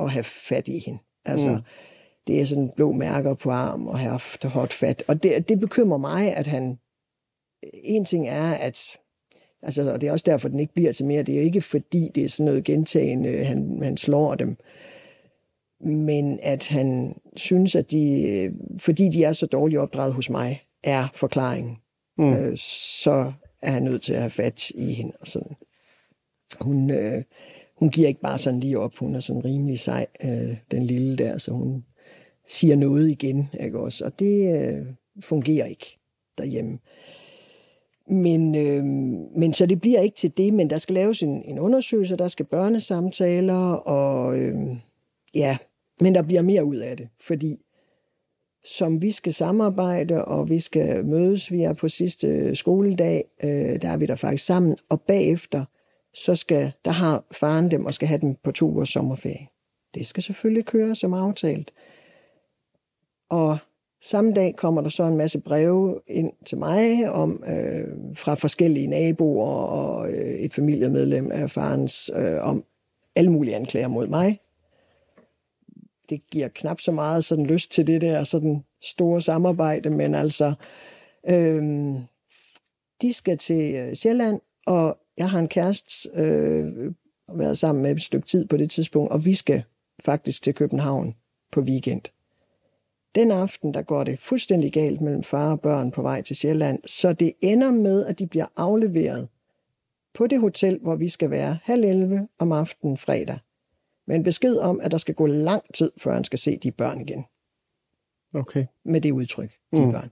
[0.00, 0.98] at have fat i hende.
[1.24, 1.62] Altså, mm.
[2.26, 5.02] det er sådan blå mærker på arm og have haft hot fat.
[5.08, 6.78] Og det, det bekymrer mig, at han...
[7.72, 8.98] En ting er, at
[9.62, 11.22] Altså, og det er også derfor, den ikke bliver til mere.
[11.22, 14.56] Det er jo ikke fordi, det er sådan noget gentagende, han, han slår dem.
[15.80, 21.08] Men at han synes, at de, fordi de er så dårligt opdraget hos mig, er
[21.14, 21.76] forklaringen.
[22.18, 22.32] Mm.
[22.32, 25.12] Øh, så er han nødt til at have fat i hende.
[25.20, 25.56] Og sådan.
[26.60, 27.22] Hun, øh,
[27.76, 28.96] hun giver ikke bare sådan lige op.
[28.96, 31.84] Hun er sådan rimelig sej, øh, den lille der, så hun
[32.48, 33.48] siger noget igen.
[33.60, 34.04] Ikke også?
[34.04, 34.86] Og det øh,
[35.20, 35.98] fungerer ikke
[36.38, 36.78] derhjemme.
[38.10, 38.84] Men, øh,
[39.38, 42.28] men så det bliver ikke til det, men der skal laves en, en undersøgelse, der
[42.28, 44.56] skal børnesamtaler, og øh,
[45.34, 45.58] ja,
[46.00, 47.58] men der bliver mere ud af det, fordi
[48.64, 53.82] som vi skal samarbejde, og vi skal mødes, vi er på sidste øh, skoledag, øh,
[53.82, 55.64] der er vi der faktisk sammen, og bagefter,
[56.14, 59.46] så skal, der har faren dem og skal have dem på to ugers sommerferie.
[59.94, 61.72] Det skal selvfølgelig køre som aftalt.
[63.30, 63.58] Og
[64.02, 68.86] Samme dag kommer der så en masse breve ind til mig om øh, fra forskellige
[68.86, 72.64] naboer og øh, et familiemedlem af farens øh, om
[73.16, 74.40] alle mulige anklager mod mig.
[76.10, 80.54] Det giver knap så meget sådan lyst til det der sådan store samarbejde, men altså
[81.28, 81.62] øh,
[83.02, 86.92] de skal til øh, Sjælland, og jeg har en kæreste øh,
[87.34, 89.62] været sammen med et stykke tid på det tidspunkt, og vi skal
[90.04, 91.16] faktisk til København
[91.52, 92.02] på weekend.
[93.18, 96.78] Den aften, der går det fuldstændig galt mellem far og børn på vej til Sjælland,
[96.86, 99.28] så det ender med, at de bliver afleveret
[100.14, 103.38] på det hotel, hvor vi skal være halv 11 om aftenen fredag.
[104.06, 106.70] Med en besked om, at der skal gå lang tid, før han skal se de
[106.70, 107.24] børn igen.
[108.34, 108.66] Okay.
[108.84, 109.92] Med det udtryk, de mm.
[109.92, 110.10] børn.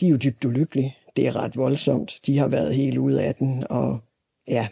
[0.00, 0.96] De er jo dybt ulykkelige.
[1.16, 2.20] Det er ret voldsomt.
[2.26, 3.98] De har været helt ude af den, og
[4.48, 4.68] ja,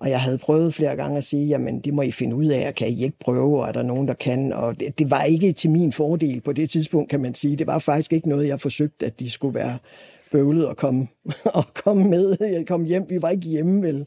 [0.00, 2.68] og jeg havde prøvet flere gange at sige, jamen det må I finde ud af,
[2.68, 4.52] og kan I ikke prøve, og er der nogen, der kan?
[4.52, 7.56] Og det, det var ikke til min fordel på det tidspunkt, kan man sige.
[7.56, 9.78] Det var faktisk ikke noget, jeg forsøgte, at de skulle være
[10.32, 11.08] bøvlet og komme,
[11.44, 12.36] og komme med.
[12.40, 14.06] Jeg kom hjem, vi var ikke hjemme, vel?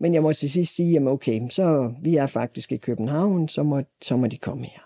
[0.00, 3.62] Men jeg må til sidst sige, jamen okay, så vi er faktisk i København, så
[3.62, 4.80] må, så må de komme her.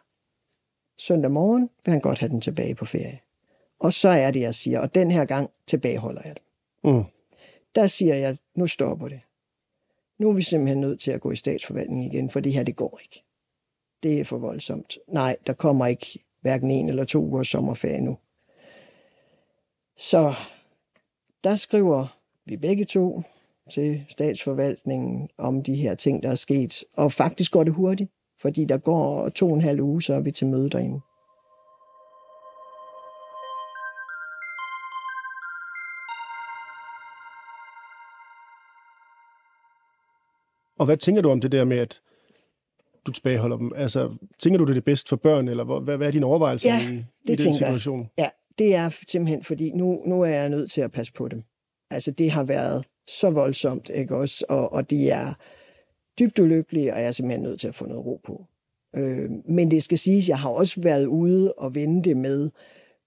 [0.99, 3.19] Søndag morgen vil han godt have den tilbage på ferie.
[3.81, 6.43] Og så er det, jeg siger, og den her gang tilbageholder jeg det.
[6.85, 7.05] Mm.
[7.75, 9.21] Der siger jeg, nu stopper det
[10.21, 12.77] nu er vi simpelthen nødt til at gå i statsforvaltning igen, for det her, det
[12.77, 13.25] går ikke.
[14.03, 14.99] Det er for voldsomt.
[15.09, 18.19] Nej, der kommer ikke hverken en eller to uger sommerferie nu.
[19.97, 20.33] Så
[21.45, 23.23] der skriver vi begge to
[23.71, 26.85] til statsforvaltningen om de her ting, der er sket.
[26.93, 30.21] Og faktisk går det hurtigt, fordi der går to og en halv uge, så er
[30.21, 31.01] vi til møde derinde.
[40.81, 42.01] Og hvad tænker du om det der med, at
[43.07, 43.73] du tilbageholder dem?
[43.77, 46.69] Altså, tænker du, det er det bedste for børn, eller hvad, hvad er dine overvejelser?
[46.69, 48.11] Ja, i den situation?
[48.19, 51.43] Ja, det er simpelthen, fordi nu, nu er jeg nødt til at passe på dem.
[51.90, 54.45] Altså, det har været så voldsomt, ikke også?
[54.49, 55.33] Og, og de er
[56.19, 58.45] dybt ulykkelige, og jeg er simpelthen nødt til at få noget ro på.
[58.97, 62.51] Øh, men det skal siges, jeg har også været ude og vente med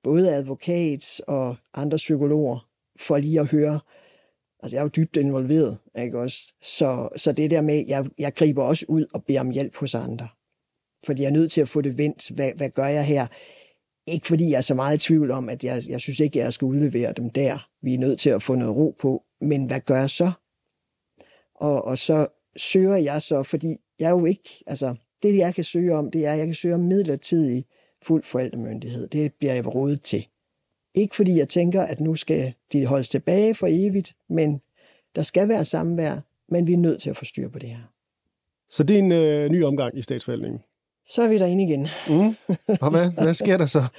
[0.03, 2.67] både advokat og andre psykologer,
[2.99, 3.79] for lige at høre,
[4.63, 6.53] altså jeg er jo dybt involveret, ikke også?
[6.61, 9.95] Så, så det der med, jeg, jeg griber også ud og beder om hjælp hos
[9.95, 10.27] andre.
[11.05, 12.29] Fordi jeg er nødt til at få det vendt.
[12.29, 13.27] Hvad, hvad gør jeg her?
[14.07, 16.53] Ikke fordi jeg er så meget i tvivl om, at jeg, jeg synes ikke, jeg
[16.53, 17.69] skal udlevere dem der.
[17.81, 19.23] Vi er nødt til at få noget ro på.
[19.41, 20.31] Men hvad gør jeg så?
[21.55, 25.63] Og, og så søger jeg så, fordi jeg er jo ikke, altså det jeg kan
[25.63, 27.65] søge om, det er, at jeg kan søge om midlertidig
[28.01, 29.07] fuld forældremyndighed.
[29.07, 30.27] Det bliver jeg rådet til.
[30.95, 34.61] Ikke fordi jeg tænker, at nu skal de holdes tilbage for evigt, men
[35.15, 37.93] der skal være samvær, men vi er nødt til at få styr på det her.
[38.69, 40.61] Så det er en øh, ny omgang i statsforvaltningen?
[41.09, 41.87] Så er vi derinde igen.
[42.09, 42.35] Mm.
[42.81, 43.83] Og hvad, hvad sker der så?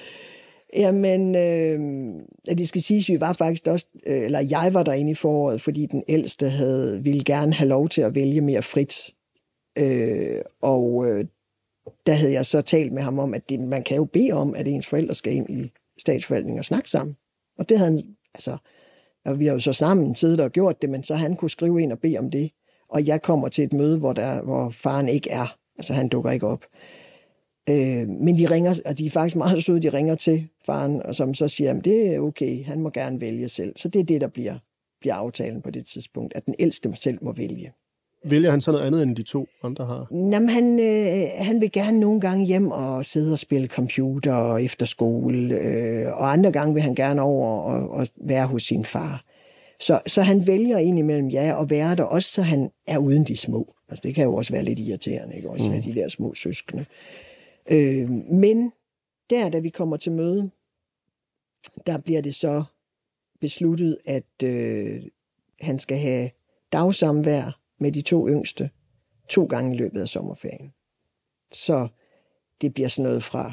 [0.76, 5.14] Jamen, øh, det skal siges, vi var faktisk også, øh, eller jeg var derinde i
[5.14, 9.10] foråret, fordi den ældste havde, ville gerne have lov til at vælge mere frit.
[9.78, 11.24] Øh, og øh,
[12.06, 14.54] der havde jeg så talt med ham om, at det, man kan jo bede om,
[14.54, 17.16] at ens forældre skal ind i statsforvaltningen og snakke sammen.
[17.58, 18.56] Og det havde han, altså,
[19.24, 21.82] og vi har jo så sammen siddet og gjort det, men så han kunne skrive
[21.82, 22.50] ind og bede om det.
[22.88, 25.56] Og jeg kommer til et møde, hvor, der, hvor faren ikke er.
[25.78, 26.64] Altså han dukker ikke op.
[27.70, 31.14] Øh, men de ringer, og de er faktisk meget søde, de ringer til faren, og
[31.14, 33.72] som så siger, at det er okay, han må gerne vælge selv.
[33.76, 34.58] Så det er det, der bliver,
[35.00, 37.72] bliver aftalen på det tidspunkt, at den ældste selv må vælge.
[38.24, 40.06] Vælger han så noget andet, end de to andre har?
[40.10, 44.86] Jamen, han, øh, han vil gerne nogle gange hjem og sidde og spille computer efter
[44.86, 49.24] skole, øh, og andre gange vil han gerne over og, og være hos sin far.
[49.80, 53.36] Så, så han vælger indimellem ja at være der, også så han er uden de
[53.36, 53.74] små.
[53.88, 55.50] Altså det kan jo også være lidt irriterende, ikke?
[55.50, 55.74] Også mm.
[55.74, 56.84] med de der små søskende.
[57.70, 58.72] Øh, men
[59.30, 60.50] der, da vi kommer til møde,
[61.86, 62.64] der bliver det så
[63.40, 65.02] besluttet, at øh,
[65.60, 66.30] han skal have
[66.72, 68.70] dagsamvær med de to yngste
[69.28, 70.72] to gange i løbet af sommerferien.
[71.52, 71.88] Så
[72.60, 73.52] det bliver sådan noget fra,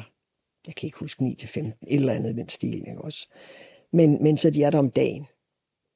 [0.66, 3.28] jeg kan ikke huske 9 til 15, et eller andet den stil, ikke også?
[3.92, 5.26] Men, men så de er der om dagen.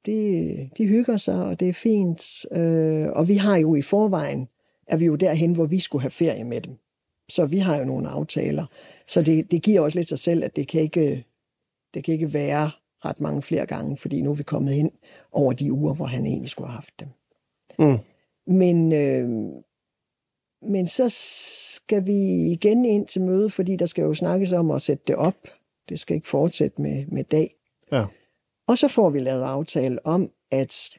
[0.05, 2.45] De, de hygger sig, og det er fint.
[2.51, 4.47] Øh, og vi har jo i forvejen,
[4.87, 6.77] er vi jo derhen, hvor vi skulle have ferie med dem.
[7.29, 8.65] Så vi har jo nogle aftaler.
[9.07, 11.25] Så det, det giver også lidt sig selv, at det kan ikke,
[11.93, 12.71] det kan ikke være
[13.05, 14.91] ret mange flere gange, fordi nu er vi kommet ind
[15.31, 17.07] over de uger, hvor han egentlig skulle have haft dem.
[17.79, 17.97] Mm.
[18.47, 19.29] Men, øh,
[20.61, 21.09] men så
[21.75, 25.15] skal vi igen ind til møde, fordi der skal jo snakkes om at sætte det
[25.15, 25.47] op.
[25.89, 27.55] Det skal ikke fortsætte med, med dag.
[27.91, 28.05] Ja.
[28.67, 30.89] Og så får vi lavet aftale om, at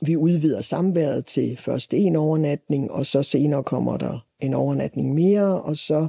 [0.00, 5.62] vi udvider samværet til først en overnatning, og så senere kommer der en overnatning mere,
[5.62, 6.08] og så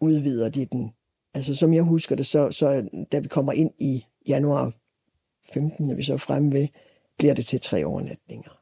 [0.00, 0.94] udvider de den.
[1.34, 4.72] Altså som jeg husker det, så, så da vi kommer ind i januar
[5.52, 6.68] 15, er vi så fremme ved,
[7.18, 8.59] bliver det til tre overnatninger.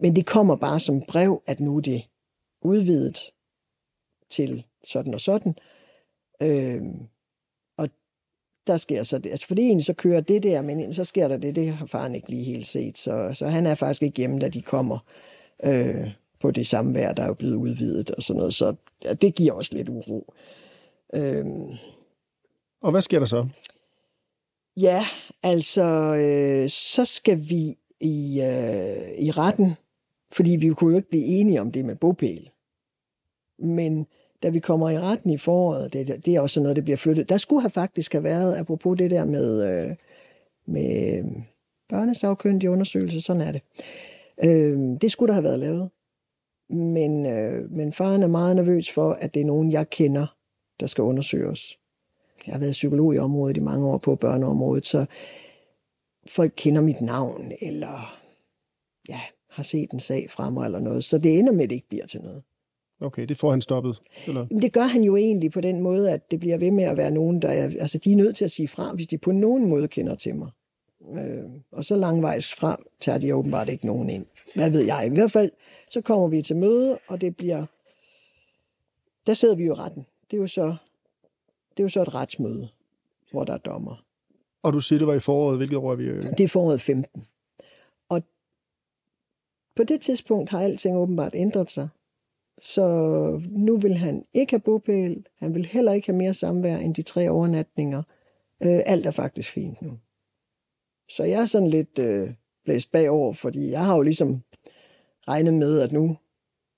[0.00, 2.02] Men det kommer bare som brev, at nu er det
[2.62, 3.18] udvidet
[4.30, 5.54] til sådan og sådan.
[6.42, 7.06] Øhm,
[7.76, 7.88] og
[8.66, 9.30] der sker så det.
[9.30, 11.56] Altså for det ene, så kører det der, men så sker der det.
[11.56, 12.98] Det har faren ikke lige helt set.
[12.98, 14.98] Så, så han er faktisk ikke hjemme, da de kommer
[15.64, 16.10] øh,
[16.40, 18.54] på det samme vejr, der er jo blevet udvidet og sådan noget.
[18.54, 20.34] Så ja, det giver også lidt uro.
[21.14, 21.70] Øhm,
[22.82, 23.48] og hvad sker der så?
[24.76, 25.04] Ja,
[25.42, 25.84] altså,
[26.14, 29.76] øh, så skal vi i, øh, i retten
[30.32, 32.50] fordi vi kunne jo ikke blive enige om det med bopæl.
[33.58, 34.06] Men
[34.42, 37.28] da vi kommer i retten i foråret, det, det er også noget, der bliver flyttet.
[37.28, 39.96] Der skulle have faktisk have været, apropos det der med, øh,
[40.66, 43.62] med øh, undersøgelser, sådan er det.
[44.44, 45.90] Øh, det skulle der have været lavet.
[46.70, 50.36] Men, øh, men faren er meget nervøs for, at det er nogen, jeg kender,
[50.80, 51.78] der skal undersøges.
[52.46, 55.06] Jeg har været psykolog i området i mange år på børneområdet, så
[56.26, 58.20] folk kender mit navn, eller
[59.08, 61.04] ja, har set en sag frem eller noget.
[61.04, 62.42] Så det ender med, at det ikke bliver til noget.
[63.00, 64.02] Okay, det får han stoppet?
[64.26, 64.46] Eller?
[64.46, 67.10] Det gør han jo egentlig på den måde, at det bliver ved med at være
[67.10, 69.68] nogen, der er, altså de er nødt til at sige fra, hvis de på nogen
[69.68, 70.50] måde kender til mig.
[71.14, 74.26] Øh, og så langvejs fra tager de åbenbart ikke nogen ind.
[74.54, 75.06] Hvad ved jeg?
[75.06, 75.50] I hvert fald,
[75.88, 77.66] så kommer vi til møde, og det bliver,
[79.26, 80.06] der sidder vi jo retten.
[80.30, 80.76] Det er jo så,
[81.70, 82.68] det er jo så et retsmøde,
[83.30, 84.04] hvor der er dommer.
[84.62, 85.56] Og du siger, det var i foråret.
[85.56, 86.20] Hvilket år er vi?
[86.20, 87.24] Det er foråret 15.
[89.76, 91.88] På det tidspunkt har alting åbenbart ændret sig.
[92.58, 92.86] Så
[93.50, 95.26] nu vil han ikke have bopæl.
[95.38, 98.02] Han vil heller ikke have mere samvær end de tre overnatninger.
[98.62, 99.98] Øh, alt er faktisk fint nu.
[101.10, 102.30] Så jeg er sådan lidt øh,
[102.64, 104.42] blæst bagover, fordi jeg har jo ligesom
[105.28, 106.16] regnet med, at nu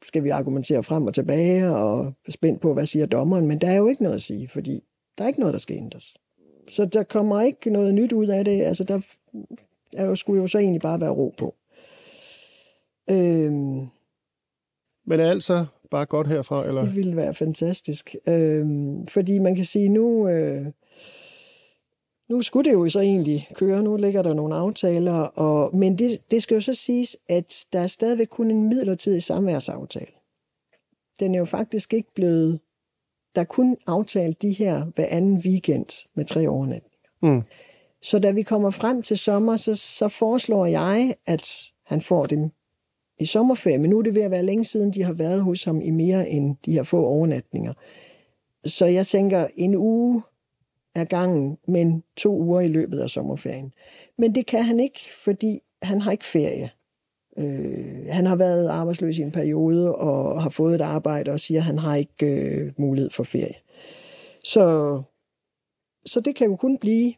[0.04, 3.68] skal vi argumentere frem og tilbage, og er spændt på, hvad siger dommeren, men der
[3.68, 4.80] er jo ikke noget at sige, fordi der
[5.18, 6.16] Der er ikke noget, der skal ændres.
[6.68, 8.62] Så der kommer ikke noget nyt ud af det.
[8.62, 9.00] Altså, der
[9.92, 11.54] er jo, skulle jo så egentlig bare være ro på.
[13.12, 13.86] Øhm,
[15.06, 16.66] Men er alt så bare godt herfra?
[16.66, 16.84] Eller?
[16.84, 18.16] det ville være fantastisk.
[18.28, 20.66] Øhm, fordi man kan sige, nu, øh,
[22.28, 23.82] nu skulle det jo så egentlig køre.
[23.82, 25.18] Nu ligger der nogle aftaler.
[25.18, 29.22] Og, men det, det skal jo så siges, at der er stadigvæk kun en midlertidig
[29.22, 30.12] samværsaftale.
[31.20, 32.60] Den er jo faktisk ikke blevet...
[33.34, 37.08] Der er kun aftalt de her hver anden weekend med tre overnatninger.
[37.22, 37.42] Mm.
[38.02, 41.48] Så da vi kommer frem til sommer, så, så foreslår jeg, at
[41.86, 42.50] han får dem
[43.22, 43.78] i sommerferie.
[43.78, 45.90] Men nu er det ved at være længe siden, de har været hos ham i
[45.90, 47.72] mere end de her få overnatninger.
[48.64, 50.22] Så jeg tænker, en uge
[50.94, 53.72] er gangen, men to uger i løbet af sommerferien.
[54.18, 56.70] Men det kan han ikke, fordi han har ikke ferie.
[57.38, 61.60] Øh, han har været arbejdsløs i en periode og har fået et arbejde og siger,
[61.60, 63.54] at han har ikke øh, mulighed for ferie.
[64.44, 65.02] Så,
[66.06, 67.14] så det kan jo kun blive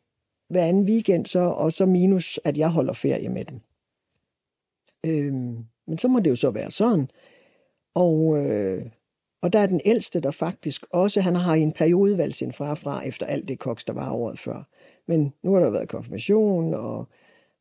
[0.49, 3.61] hver anden weekend, så, og så minus, at jeg holder ferie med dem.
[5.07, 7.09] Øhm, men så må det jo så være sådan.
[7.95, 8.83] Og, øh,
[9.43, 12.53] og der er den ældste, der faktisk også, han har i en periode valgt sin
[12.53, 14.69] far fra, efter alt det koks, der var året før.
[15.09, 17.09] Men nu har der været konfirmation, og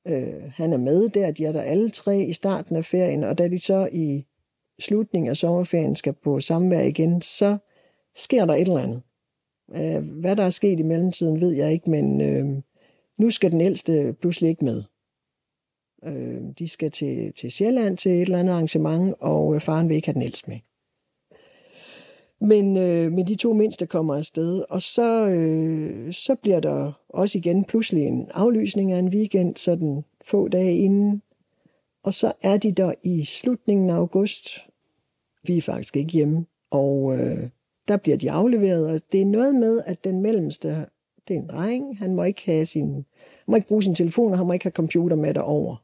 [0.08, 3.38] øh, han er med der, de er der alle tre i starten af ferien, og
[3.38, 4.26] da de så i
[4.80, 7.58] slutningen af sommerferien skal på samvær igen, så
[8.16, 9.02] sker der et eller andet.
[9.76, 12.62] Øh, hvad der er sket i mellemtiden, ved jeg ikke, men øh,
[13.20, 14.84] nu skal den ældste pludselig ikke med.
[16.06, 19.96] Øh, de skal til, til Sjælland til et eller andet arrangement, og øh, faren vil
[19.96, 20.60] ikke have den ældste med.
[22.42, 27.38] Men, øh, men de to mindste kommer afsted, og så, øh, så bliver der også
[27.38, 31.22] igen pludselig en aflysning af en weekend, sådan få dage inden.
[32.04, 34.48] Og så er de der i slutningen af august.
[35.44, 37.50] Vi er faktisk ikke hjemme, og øh,
[37.88, 40.86] der bliver de afleveret, og det er noget med, at den mellemste,
[41.28, 43.04] det er en dreng, han må ikke have sin, han
[43.48, 45.84] må ikke bruge sin telefon, og han må ikke have computer med derover.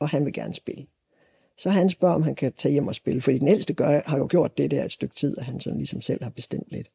[0.00, 0.86] Og han vil gerne spille.
[1.56, 4.18] Så han spørger, om han kan tage hjem og spille, fordi den ældste gør, har
[4.18, 6.90] jo gjort det der et stykke tid, at han sådan ligesom selv har bestemt lidt.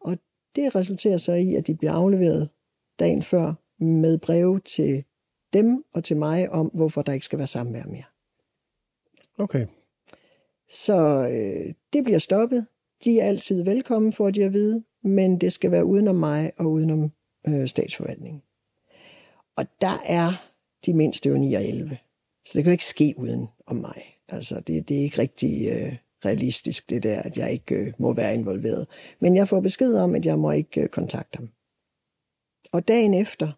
[0.00, 0.18] Og
[0.56, 2.48] det resulterer så i, at de bliver afleveret
[2.98, 5.04] dagen før med breve til
[5.52, 8.04] dem og til mig om, hvorfor der ikke skal være samvær mere.
[9.38, 9.66] Okay.
[10.68, 12.66] Så øh, det bliver stoppet.
[13.04, 16.70] De er altid velkommen, for de at vide, men det skal være udenom mig og
[16.70, 17.12] udenom
[17.48, 18.42] øh, statsforvaltningen.
[19.56, 20.53] Og der er
[20.86, 21.98] de mindste jo 9 og 11.
[22.46, 24.18] Så det kan jo ikke ske uden om mig.
[24.28, 28.12] Altså, det, det er ikke rigtig øh, realistisk, det der, at jeg ikke øh, må
[28.12, 28.86] være involveret.
[29.20, 31.50] Men jeg får besked om, at jeg må ikke øh, kontakte ham.
[32.72, 33.52] Og dagen efter,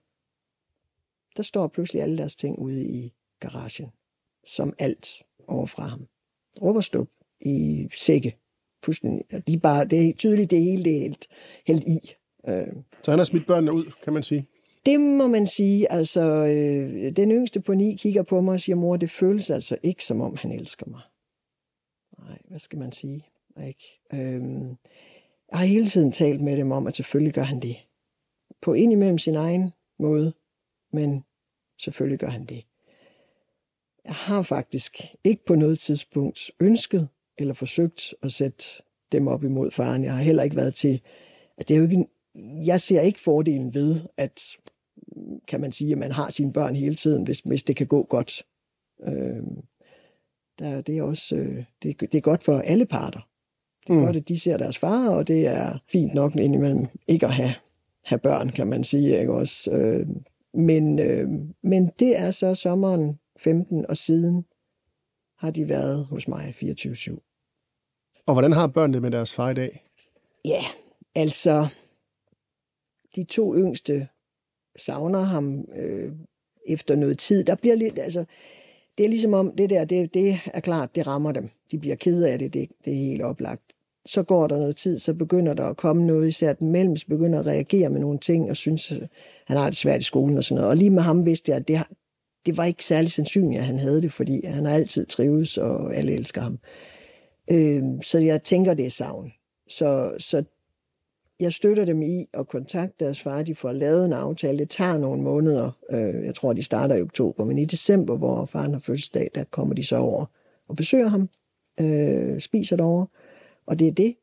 [1.37, 3.91] der står pludselig alle deres ting ude i garagen,
[4.47, 6.09] som alt overfra ham.
[6.63, 7.09] Råberstup
[7.41, 8.37] i sække.
[8.83, 9.47] Fuldstændig.
[9.49, 11.27] De er bare, det er tydeligt, det hele det er helt,
[11.67, 12.15] helt i.
[12.49, 14.49] Øh, Så han har smidt børnene ud, kan man sige
[14.87, 15.93] det må man sige.
[15.93, 19.79] Altså, øh, den yngste på ni kigger på mig og siger, mor, det føles altså
[19.83, 21.01] ikke, som om han elsker mig.
[22.19, 23.27] Nej, hvad skal man sige?
[23.67, 24.01] Ikke?
[24.13, 24.69] Øhm,
[25.51, 27.77] jeg har hele tiden talt med dem om, at selvfølgelig gør han det.
[28.63, 30.33] På indimellem sin egen måde,
[30.93, 31.25] men
[31.79, 32.65] selvfølgelig gør han det.
[34.05, 38.65] Jeg har faktisk ikke på noget tidspunkt ønsket eller forsøgt at sætte
[39.13, 40.05] dem op imod faren.
[40.05, 41.01] Jeg har heller ikke været til...
[41.59, 42.07] At det er jo ikke,
[42.67, 44.57] jeg ser ikke fordelen ved, at
[45.49, 48.03] kan man sige, at man har sine børn hele tiden, hvis, hvis det kan gå
[48.03, 48.43] godt.
[49.07, 49.43] Øh,
[50.59, 53.21] der, det er også øh, det, det er godt for alle parter.
[53.87, 54.05] Det er Mm.
[54.05, 57.55] godt, at de ser deres far, og det er fint nok indimellem ikke at have,
[58.05, 59.21] have børn, kan man sige.
[59.21, 59.71] Ikke også?
[59.71, 60.07] Øh,
[60.55, 61.29] men, øh,
[61.63, 64.45] men det er så sommeren 15, og siden
[65.39, 68.23] har de været hos mig 24-7.
[68.27, 69.83] Og hvordan har børnene det med deres far i dag?
[70.45, 70.61] Ja,
[71.15, 71.67] altså,
[73.17, 74.09] de to yngste
[74.79, 76.13] savner ham øh,
[76.67, 77.45] efter noget tid.
[77.45, 78.25] Der bliver lidt, altså,
[78.99, 81.51] det er ligesom om, det der, det, det er klart, det rammer dem.
[81.71, 83.63] De bliver kede af det, det, det er helt oplagt.
[84.07, 87.39] Så går der noget tid, så begynder der at komme noget, især den mellems begynder
[87.39, 88.93] at reagere med nogle ting, og synes,
[89.47, 90.71] han har det svært i skolen og sådan noget.
[90.71, 91.83] Og lige med ham vidste jeg, at det,
[92.47, 95.95] det var ikke særlig sandsynligt, at han havde det, fordi han har altid trives, og
[95.95, 96.59] alle elsker ham.
[97.51, 99.33] Øh, så jeg tænker, det er savn.
[99.69, 100.45] Så, så
[101.41, 103.43] jeg støtter dem i at kontakte deres far.
[103.43, 104.59] De får lavet en aftale.
[104.59, 105.71] Det tager nogle måneder.
[105.91, 107.45] Øh, jeg tror, de starter i oktober.
[107.45, 110.27] Men i december, hvor faren har fødselsdag, der kommer de så over
[110.69, 111.29] og besøger ham.
[111.81, 113.07] Øh, spiser derovre.
[113.67, 114.17] Og det er det.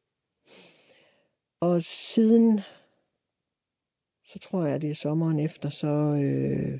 [1.61, 2.59] Og siden,
[4.25, 5.87] så tror jeg, det er sommeren efter, så
[6.23, 6.79] øh,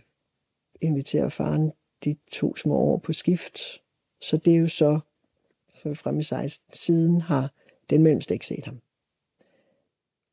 [0.82, 1.72] inviterer faren
[2.04, 3.60] de to små år på skift.
[4.22, 5.00] Så det er jo så,
[5.82, 7.54] for frem i 16, siden har
[7.90, 8.83] den mellemste ikke set ham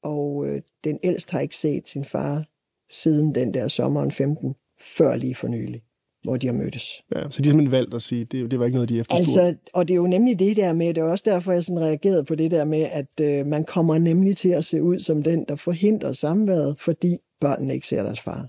[0.03, 2.45] og øh, den ældste har ikke set sin far
[2.91, 4.55] siden den der sommeren 15,
[4.97, 5.83] før lige for nylig,
[6.23, 7.03] hvor de har mødtes.
[7.15, 9.43] Ja, så de har simpelthen valgt at sige, det, det var ikke noget, de efterstod.
[9.43, 11.81] Altså, og det er jo nemlig det der med, det er også derfor, jeg sådan
[11.81, 15.23] reagerede på det der med, at øh, man kommer nemlig til at se ud som
[15.23, 18.49] den, der forhindrer samværet, fordi børnene ikke ser deres far.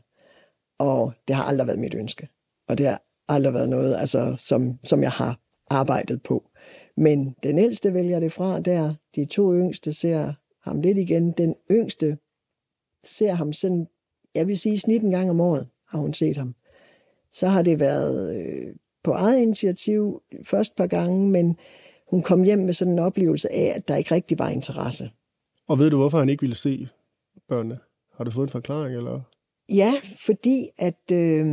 [0.80, 2.28] Og det har aldrig været mit ønske.
[2.68, 5.40] Og det har aldrig været noget, altså, som, som jeg har
[5.70, 6.44] arbejdet på.
[6.98, 8.94] Men den ældste vælger det fra der.
[9.16, 10.34] De to yngste ser
[10.64, 11.32] ham lidt igen.
[11.32, 12.18] Den yngste
[13.04, 13.88] ser ham sådan,
[14.36, 16.56] jeg vil sige snit en gang om året, har hun set ham.
[17.32, 21.58] Så har det været øh, på eget initiativ først par gange, men
[22.10, 25.12] hun kom hjem med sådan en oplevelse af, at der ikke rigtig var interesse.
[25.68, 26.88] Og ved du, hvorfor han ikke ville se
[27.48, 27.80] børnene?
[28.14, 29.22] Har du fået en forklaring, eller?
[29.70, 29.94] Ja,
[30.26, 31.48] fordi at øh,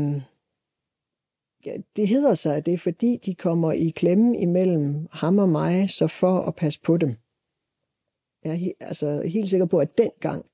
[1.66, 5.48] ja, det hedder sig, at det er fordi, de kommer i klemme imellem ham og
[5.48, 7.16] mig, så for at passe på dem.
[8.44, 10.44] Jeg er he, altså, helt sikker på, at dengang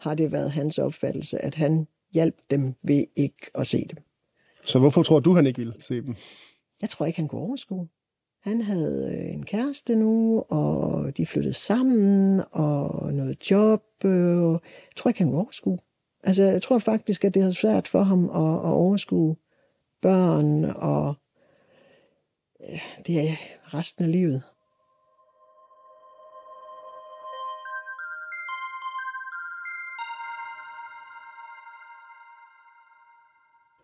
[0.00, 3.98] har det været hans opfattelse, at han hjalp dem ved ikke at se dem.
[4.64, 6.16] Så hvorfor tror du, han ikke ville se dem?
[6.80, 7.88] Jeg tror ikke, han kunne overskue.
[8.40, 13.82] Han havde øh, en kæreste nu, og de flyttede sammen, og noget job.
[14.04, 15.78] Øh, jeg tror ikke, han kunne overskue.
[16.22, 19.36] Altså, jeg tror faktisk, at det er svært for ham at, at overskue
[20.02, 21.14] børn, og
[22.70, 23.34] øh, det er
[23.74, 24.42] resten af livet.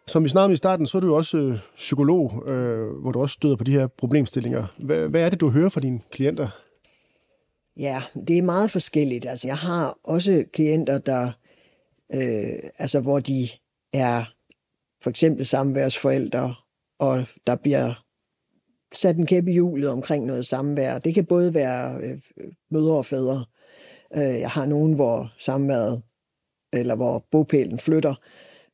[0.08, 3.20] Som vi snakkede i starten, så er du jo også øh, psykolog, øh, hvor du
[3.20, 4.66] også støder på de her problemstillinger.
[4.78, 6.48] Hvad, hvad er det, du hører fra dine klienter?
[7.76, 9.26] Ja, det er meget forskelligt.
[9.26, 11.32] Altså, jeg har også klienter, der,
[12.14, 13.48] øh, altså, hvor de
[13.92, 14.24] er
[15.02, 16.54] for eksempel samværsforældre,
[16.98, 18.04] og der bliver
[18.94, 20.98] sat en kæppe i hjulet omkring noget samvær.
[20.98, 22.18] Det kan både være øh,
[22.70, 23.44] mødre og fædre.
[24.16, 26.02] Øh, jeg har nogen, hvor samværet,
[26.72, 28.14] eller hvor bopælen flytter,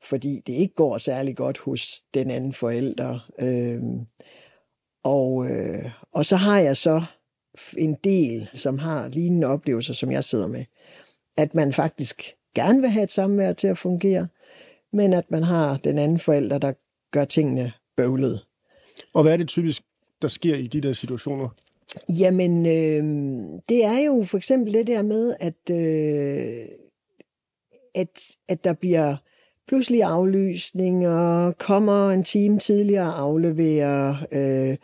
[0.05, 3.30] fordi det ikke går særlig godt hos den anden forælder.
[3.40, 3.82] Øh,
[5.03, 7.03] og, øh, og så har jeg så
[7.76, 10.64] en del, som har lignende oplevelser, som jeg sidder med.
[11.36, 14.28] At man faktisk gerne vil have et samvær til at fungere,
[14.92, 16.72] men at man har den anden forælder, der
[17.11, 18.44] gør tingene bøvlet.
[19.14, 19.82] Og hvad er det typisk,
[20.22, 21.48] der sker i de der situationer?
[22.09, 23.05] Jamen, øh,
[23.68, 26.66] det er jo for eksempel det der med, at, øh,
[27.94, 29.16] at, at der bliver
[29.68, 34.76] pludselig aflysninger, kommer en time tidligere afleverer, øh,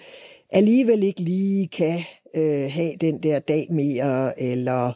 [0.51, 2.01] alligevel ikke lige kan
[2.37, 4.93] øh, have den der dag mere, eller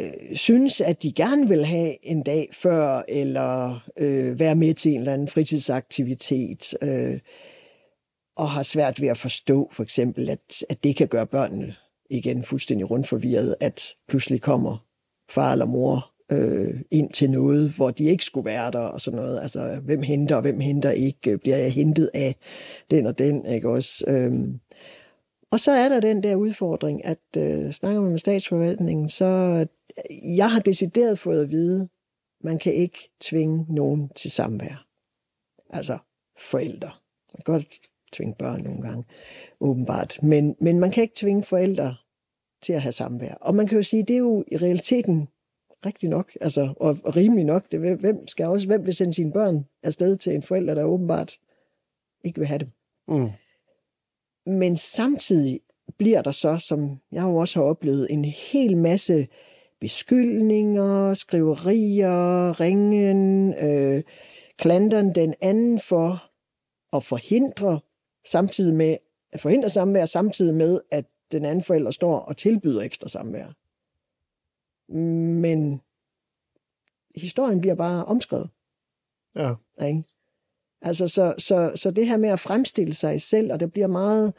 [0.00, 4.92] øh, synes, at de gerne vil have en dag før, eller øh, være med til
[4.92, 7.20] en eller anden fritidsaktivitet, øh,
[8.36, 11.74] og har svært ved at forstå for eksempel, at, at det kan gøre børnene
[12.10, 14.76] igen fuldstændig rundt forvirret, at pludselig kommer
[15.30, 19.20] far eller mor øh, ind til noget, hvor de ikke skulle være der, og sådan
[19.20, 19.40] noget.
[19.40, 21.38] Altså, hvem henter, og hvem henter ikke?
[21.38, 22.36] Bliver jeg hentet af
[22.90, 24.04] den og den, ikke også?
[24.08, 24.60] Øhm.
[25.50, 29.24] Og så er der den der udfordring, at øh, snakker man med statsforvaltningen, så
[30.10, 31.88] øh, jeg har decideret fået at vide,
[32.40, 34.86] man kan ikke tvinge nogen til samvær.
[35.70, 35.98] Altså
[36.38, 36.90] forældre.
[37.34, 37.80] Man kan godt
[38.12, 39.04] tvinge børn nogle gange,
[39.60, 40.18] åbenbart.
[40.22, 41.96] Men, men man kan ikke tvinge forældre
[42.62, 43.34] til at have samvær.
[43.34, 45.28] Og man kan jo sige, det er jo i realiteten
[45.86, 47.72] rigtig nok, altså, og, og rimelig nok.
[47.72, 51.38] Det, hvem skal også, hvem vil sende sine børn afsted til en forælder, der åbenbart
[52.24, 52.68] ikke vil have dem?
[53.08, 53.30] Mm.
[54.46, 55.60] Men samtidig
[55.98, 59.26] bliver der så, som jeg jo også har oplevet, en hel masse
[59.80, 64.02] beskyldninger, skriverier, ringen, øh,
[64.56, 66.30] klanderen den anden for
[66.96, 67.80] at forhindre
[68.26, 68.96] samtidig med
[69.32, 73.52] at forhindre samvær, samtidig med, at den anden forælder står og tilbyder ekstra samvær.
[74.88, 75.80] Men
[77.16, 78.50] historien bliver bare omskrevet.
[79.36, 79.54] Ja.
[79.86, 80.02] Ikke?
[80.82, 84.34] Altså, så, så, så det her med at fremstille sig selv, og det bliver meget,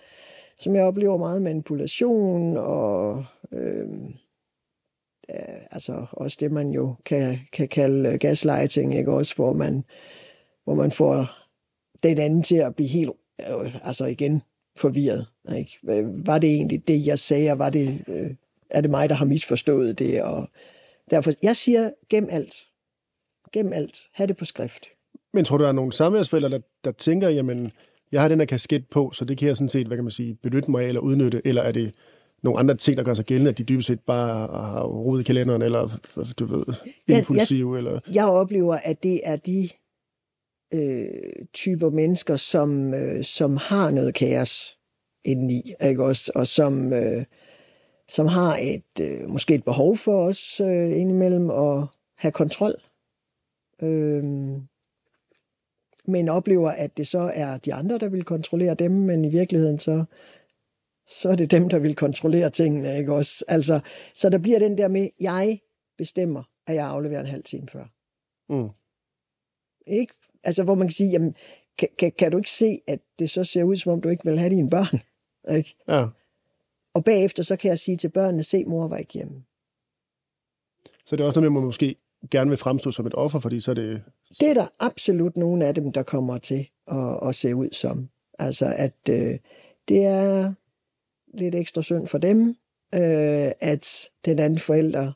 [0.60, 3.88] som jeg oplever, meget manipulation, og øh,
[5.72, 9.12] altså også det, man jo kan, kan kalde gaslighting, ikke?
[9.12, 9.84] Også hvor man,
[10.64, 11.28] hvor man får
[12.04, 14.41] den anden til at blive helt, øh, altså igen,
[14.76, 15.28] forvirret.
[15.58, 15.80] Ikke?
[16.26, 18.36] Var det egentlig det, jeg sagde, og var det, øh,
[18.70, 20.22] er det mig, der har misforstået det?
[20.22, 20.49] Og
[21.09, 22.55] derfor, jeg siger, gem alt.
[23.51, 23.99] Gem alt.
[24.13, 24.86] Ha' det på skrift.
[25.34, 27.72] Men tror du, der er nogle samværsforældre, der, der tænker, jamen,
[28.11, 30.11] jeg har den her kasket på, så det kan jeg sådan set, hvad kan man
[30.11, 31.93] sige, benytte mig af eller udnytte, eller er det
[32.43, 35.24] nogle andre ting, der gør sig gældende, at de dybest set bare har rodet i
[35.24, 35.99] kalenderen, eller
[36.39, 36.66] du ved,
[37.07, 37.74] impulsive?
[37.74, 37.99] Jeg, eller...
[38.13, 39.70] jeg oplever, at det er de
[40.74, 44.78] øh, typer mennesker, som, øh, som har noget kaos
[45.26, 46.32] indeni, ikke også?
[46.36, 47.26] Og som, øh,
[48.10, 51.88] som har et øh, måske et behov for os øh, indimellem at
[52.18, 52.74] have kontrol.
[53.82, 54.24] Øh,
[56.08, 59.80] men oplever, at det så er de andre, der vil kontrollere dem, men i virkeligheden
[59.80, 60.06] så,
[61.08, 63.45] så er det dem, der vil kontrollere tingene, ikke også?
[63.47, 63.80] Altså,
[64.16, 65.60] så der bliver den der med, jeg
[65.97, 67.86] bestemmer, at jeg afleverer en halv time før.
[68.49, 68.70] Mm.
[69.88, 70.14] Ikke?
[70.43, 71.36] Altså, hvor man kan sige, jamen,
[71.78, 74.26] kan, kan, kan du ikke se, at det så ser ud, som om du ikke
[74.26, 75.01] vil have dine børn?
[75.58, 75.76] Ikke?
[75.88, 76.06] Ja.
[76.96, 79.43] Og bagefter, så kan jeg sige til børnene, se, mor var ikke hjemme.
[81.06, 81.96] Så det er også noget med, at man måske
[82.32, 84.02] gerne vil fremstå som et offer, fordi så er det...
[84.39, 88.10] Det er der absolut nogle af dem, der kommer til at, at se ud som.
[88.39, 89.39] Altså, at øh,
[89.88, 90.54] det er
[91.34, 92.50] lidt ekstra synd for dem,
[92.96, 95.12] øh, at den anden forælder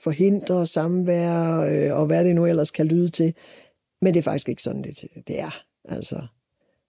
[0.00, 3.34] forhindrer samvær, øh, og hvad det nu ellers kan lyde til.
[4.00, 5.64] Men det er faktisk ikke sådan, det, det er.
[5.84, 6.26] Altså.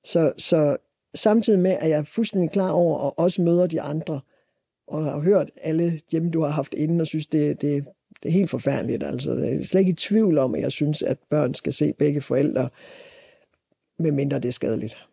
[0.03, 0.77] Så, så
[1.15, 4.21] samtidig med, at jeg er fuldstændig klar over, og også møder de andre,
[4.87, 7.85] og har hørt alle dem, du har haft inden, og synes, det, det,
[8.23, 9.03] det er helt forfærdeligt.
[9.03, 11.93] Altså, jeg er slet ikke i tvivl om, at jeg synes, at børn skal se
[11.99, 12.69] begge forældre,
[13.99, 15.05] medmindre det er skadeligt.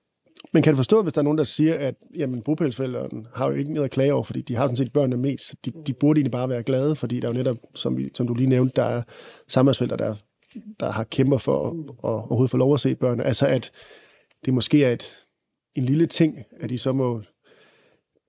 [0.53, 3.55] Men kan du forstå, hvis der er nogen, der siger, at jamen, bopælsforældrene har jo
[3.55, 5.55] ikke noget at klage over, fordi de har sådan set børnene mest.
[5.65, 8.27] De, de burde egentlig bare være glade, fordi der er jo netop, som, vi, som
[8.27, 9.03] du lige nævnte, der er
[9.49, 10.15] samarbejdsforældre, der,
[10.81, 13.25] der har kæmper for at, at, at overhovedet få lov at se børnene.
[13.25, 13.71] Altså at
[14.45, 15.17] det måske er et,
[15.79, 17.23] en lille ting, at de så må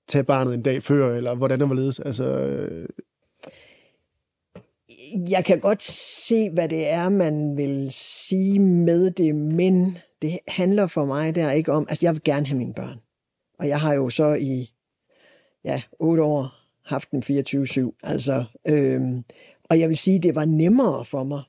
[0.07, 1.99] tage barnet en dag før, eller hvordan det var ledes.
[1.99, 2.89] Altså, øh,
[5.29, 10.87] jeg kan godt se, hvad det er, man vil sige med det, men det handler
[10.87, 12.99] for mig der ikke om, altså jeg vil gerne have mine børn.
[13.59, 14.73] Og jeg har jo så i
[15.63, 16.49] ja, otte år
[16.85, 17.97] haft den 24-7.
[18.03, 19.23] Altså, øhm,
[19.69, 21.43] og jeg vil sige, det var nemmere for mig,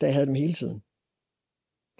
[0.00, 0.82] da jeg havde dem hele tiden.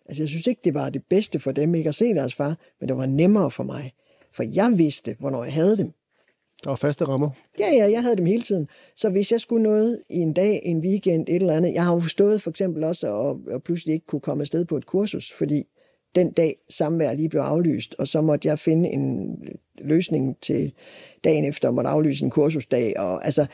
[0.08, 2.58] Altså jeg synes ikke, det var det bedste for dem ikke at se deres far,
[2.80, 3.92] men det var nemmere for mig.
[4.32, 5.92] For jeg vidste, hvornår jeg havde dem.
[6.64, 7.30] Der var faste rammer.
[7.58, 8.68] Ja, ja, jeg havde dem hele tiden.
[8.96, 11.94] Så hvis jeg skulle noget i en dag, en weekend, et eller andet, jeg har
[11.94, 15.32] jo forstået for eksempel også, at, at pludselig ikke kunne komme afsted på et kursus,
[15.32, 15.64] fordi
[16.14, 19.36] den dag samvær lige blev aflyst, og så måtte jeg finde en
[19.78, 20.72] løsning til
[21.24, 23.46] dagen efter, måtte aflyse en kursusdag, og altså,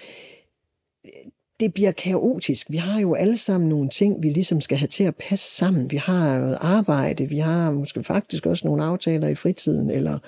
[1.65, 2.71] det bliver kaotisk.
[2.71, 5.91] Vi har jo alle sammen nogle ting, vi ligesom skal have til at passe sammen.
[5.91, 10.19] Vi har noget arbejde, vi har måske faktisk også nogle aftaler i fritiden, eller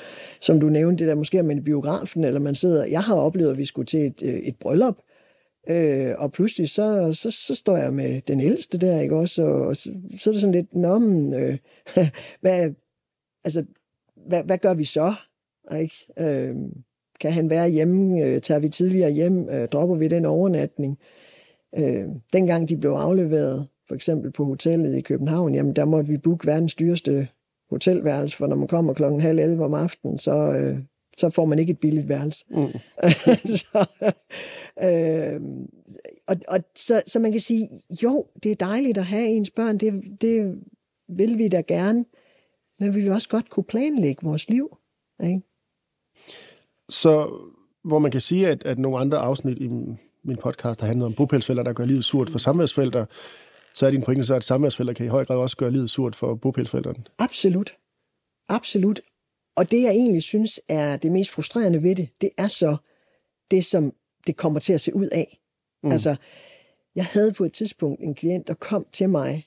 [0.41, 2.85] som du nævnte, det der måske med biografen, eller man sidder...
[2.85, 4.97] Jeg har oplevet, at vi skulle til et, øh, et bryllup,
[5.69, 9.43] øh, og pludselig så, så, så står jeg med den ældste der, ikke også?
[9.43, 11.59] Og, og så, så er det sådan lidt, nå, men, øh,
[12.41, 12.71] hvad,
[13.45, 13.65] altså,
[14.29, 15.15] hvad, hvad gør vi så?
[15.81, 16.07] Ikke?
[16.19, 16.55] Øh,
[17.21, 18.25] kan han være hjemme?
[18.25, 19.49] Øh, tager vi tidligere hjem?
[19.49, 20.99] Øh, dropper vi den overnatning?
[21.79, 26.17] Øh, dengang de blev afleveret, for eksempel på hotellet i København, jamen der måtte vi
[26.17, 27.29] booke verdens dyreste
[27.71, 30.79] hotelværelse, for når man kommer klokken halv 11 om aftenen, så, øh,
[31.17, 32.45] så får man ikke et billigt værelse.
[32.51, 32.67] Mm.
[33.61, 33.87] så,
[34.83, 35.41] øh,
[36.27, 37.69] og, og, så, så man kan sige,
[38.03, 40.63] jo, det er dejligt at have ens børn, det, det
[41.09, 42.05] vil vi da gerne,
[42.81, 44.77] men vi vil også godt kunne planlægge vores liv.
[45.25, 45.41] Ikke?
[46.89, 47.31] Så
[47.85, 49.69] hvor man kan sige, at, at nogle andre afsnit i
[50.27, 53.07] min podcast har handlet om bopælsfælder, der gør livet surt for samværsforældre,
[53.75, 56.17] så er din pointe så, at samværsforældre kan i høj grad også gøre livet surt
[56.17, 57.05] for bopælsforældrene.
[57.19, 57.77] Absolut.
[58.49, 59.01] Absolut.
[59.57, 62.77] Og det, jeg egentlig synes er det mest frustrerende ved det, det er så
[63.51, 63.93] det, som
[64.27, 65.41] det kommer til at se ud af.
[65.83, 65.93] Mm.
[65.93, 66.17] Altså,
[66.95, 69.47] jeg havde på et tidspunkt en klient, der kom til mig.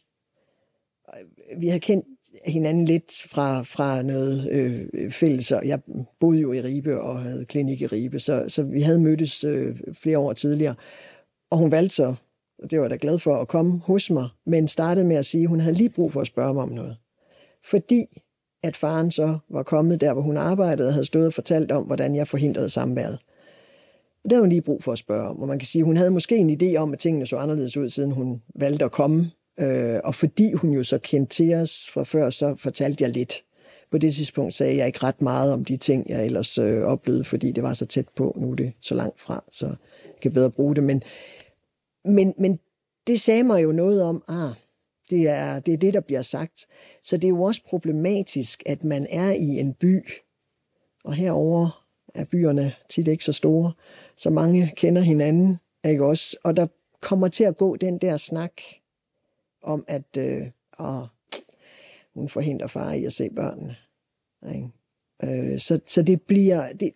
[1.58, 2.06] Vi havde kendt
[2.46, 5.52] hinanden lidt fra, fra noget øh, fælles.
[5.52, 5.80] Jeg
[6.20, 9.76] boede jo i Ribe og havde klinik i Ribe, så, så vi havde mødtes øh,
[9.94, 10.76] flere år tidligere.
[11.52, 12.16] Og hun valgte så,
[12.64, 15.26] og det var jeg da glad for, at komme hos mig, men startede med at
[15.26, 16.98] sige, at hun havde lige brug for at spørge mig om noget.
[17.66, 18.06] Fordi
[18.64, 21.84] at faren så var kommet der, hvor hun arbejdede, og havde stået og fortalt om,
[21.84, 23.20] hvordan jeg forhindrede samværet.
[24.24, 25.86] Og det havde hun lige brug for at spørge om, og man kan sige, at
[25.86, 28.92] hun havde måske en idé om, at tingene så anderledes ud, siden hun valgte at
[28.92, 33.12] komme Øh, og fordi hun jo så kendte til os fra før, så fortalte jeg
[33.12, 33.44] lidt.
[33.92, 37.24] På det tidspunkt sagde jeg ikke ret meget om de ting, jeg ellers øh, oplevede,
[37.24, 38.38] fordi det var så tæt på.
[38.38, 40.84] Nu er det så langt fra, så jeg kan bedre bruge det.
[40.84, 41.04] Men,
[42.06, 42.60] men, men
[43.08, 44.52] det sagde mig jo noget om, ah,
[45.10, 46.68] det er, det er det, der bliver sagt.
[47.02, 50.04] Så det er jo også problematisk, at man er i en by,
[51.04, 51.86] og herover
[52.16, 53.72] er byerne tit ikke så store,
[54.16, 56.38] så mange kender hinanden, ikke også?
[56.44, 56.68] Og der
[57.02, 58.52] kommer til at gå den der snak,
[59.62, 60.42] om, at øh,
[60.80, 61.04] åh,
[62.14, 63.76] hun forhindrer far i at se børnene.
[64.56, 64.68] Ikke?
[65.24, 66.92] Øh, så, så det bliver, det,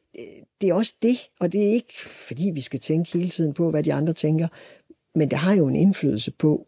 [0.62, 1.94] det er også det, og det er ikke,
[2.28, 4.48] fordi vi skal tænke hele tiden på, hvad de andre tænker,
[5.16, 6.68] men det har jo en indflydelse på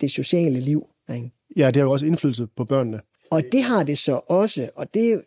[0.00, 0.88] det sociale liv.
[1.14, 1.30] Ikke?
[1.56, 3.00] Ja, det har jo også indflydelse på børnene.
[3.30, 5.22] Og det har det så også, og det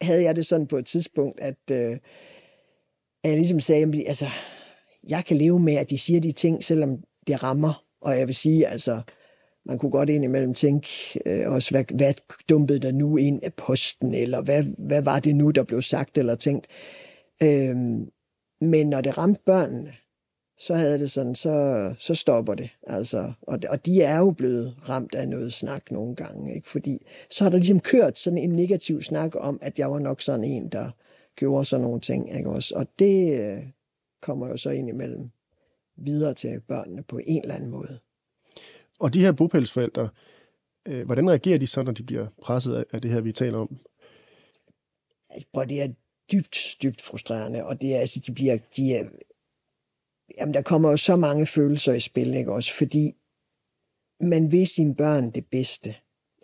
[0.00, 1.98] havde jeg det sådan på et tidspunkt, at øh,
[3.24, 4.26] at jeg ligesom sagde, altså,
[5.08, 7.84] jeg kan leve med, at de siger de ting, selvom det rammer.
[8.00, 9.00] Og jeg vil sige, altså,
[9.64, 10.88] man kunne godt indimellem tænke
[11.26, 12.14] øh, også, hvad, hvad
[12.48, 16.18] dumpede der nu ind af posten, eller hvad, hvad var det nu, der blev sagt
[16.18, 16.66] eller tænkt.
[17.42, 18.10] Øhm,
[18.60, 19.92] men når det ramte børnene,
[20.58, 22.70] så havde det sådan, så, så stopper det.
[22.86, 26.68] Altså, og, og de er jo blevet ramt af noget snak nogle gange, ikke?
[26.68, 30.20] fordi så har der ligesom kørt sådan en negativ snak om, at jeg var nok
[30.20, 30.90] sådan en, der
[31.36, 32.36] gjorde sådan nogle ting.
[32.36, 32.74] Ikke også?
[32.76, 33.58] Og det øh,
[34.20, 35.30] kommer jo så ind imellem
[35.96, 37.98] videre til børnene på en eller anden måde.
[39.02, 40.08] Og de her bopælsforældre,
[40.88, 43.78] øh, hvordan reagerer de så, når de bliver presset af det her, vi taler om?
[45.52, 45.88] Og det er
[46.32, 49.04] dybt, dybt frustrerende, og det er, altså, de bliver, de er,
[50.38, 53.12] jamen, der kommer jo så mange følelser i spil, ikke også, fordi
[54.20, 55.94] man vil sine børn det bedste,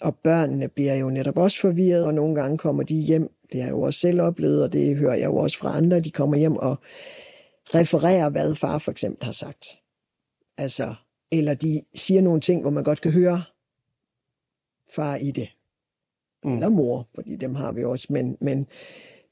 [0.01, 3.69] og børnene bliver jo netop også forvirret, og nogle gange kommer de hjem, det har
[3.69, 6.37] jeg jo også selv oplevet, og det hører jeg jo også fra andre, de kommer
[6.37, 6.77] hjem og
[7.75, 9.67] refererer, hvad far for eksempel har sagt.
[10.57, 10.95] Altså,
[11.33, 13.43] eller de siger nogle ting, hvor man godt kan høre
[14.91, 15.49] far i det.
[16.45, 16.53] Mm.
[16.53, 18.07] Eller mor, fordi dem har vi også.
[18.11, 18.67] Men, men,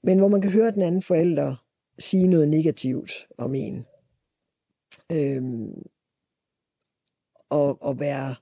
[0.03, 1.57] men hvor man kan høre den anden forælder
[1.99, 3.87] sige noget negativt om en.
[5.13, 5.83] Øhm,
[7.51, 8.35] og, og være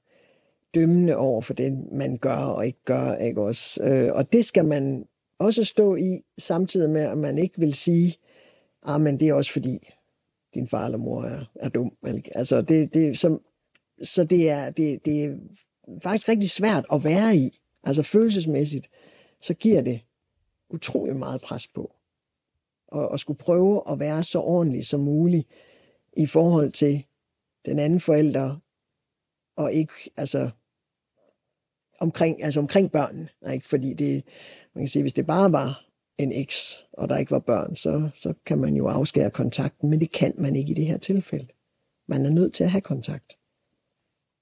[0.75, 3.15] dømmende over for det, man gør og ikke gør.
[3.15, 3.83] Ikke også?
[3.83, 5.07] Øh, og det skal man
[5.39, 8.17] også stå i, samtidig med, at man ikke vil sige,
[8.83, 9.94] ah, men det er også fordi,
[10.55, 11.97] din far eller mor er, er dum.
[12.35, 13.41] Altså, det, det, som,
[14.03, 15.37] så det er, det, det er
[16.03, 17.59] faktisk rigtig svært at være i.
[17.85, 18.91] Altså følelsesmæssigt,
[19.41, 20.01] så giver det
[20.71, 21.95] utrolig meget pres på.
[22.89, 25.49] Og, og skulle prøve at være så ordentlig som muligt
[26.17, 27.05] i forhold til
[27.67, 28.57] den anden forælder,
[29.57, 30.51] og ikke, altså,
[32.01, 33.29] omkring, altså omkring børnene.
[33.53, 33.69] Ikke?
[33.69, 34.25] Fordi det,
[34.75, 35.85] man kan sige, hvis det bare var
[36.19, 40.01] en eks, og der ikke var børn, så, så kan man jo afskære kontakten, men
[40.01, 41.47] det kan man ikke i det her tilfælde.
[42.09, 43.37] Man er nødt til at have kontakt.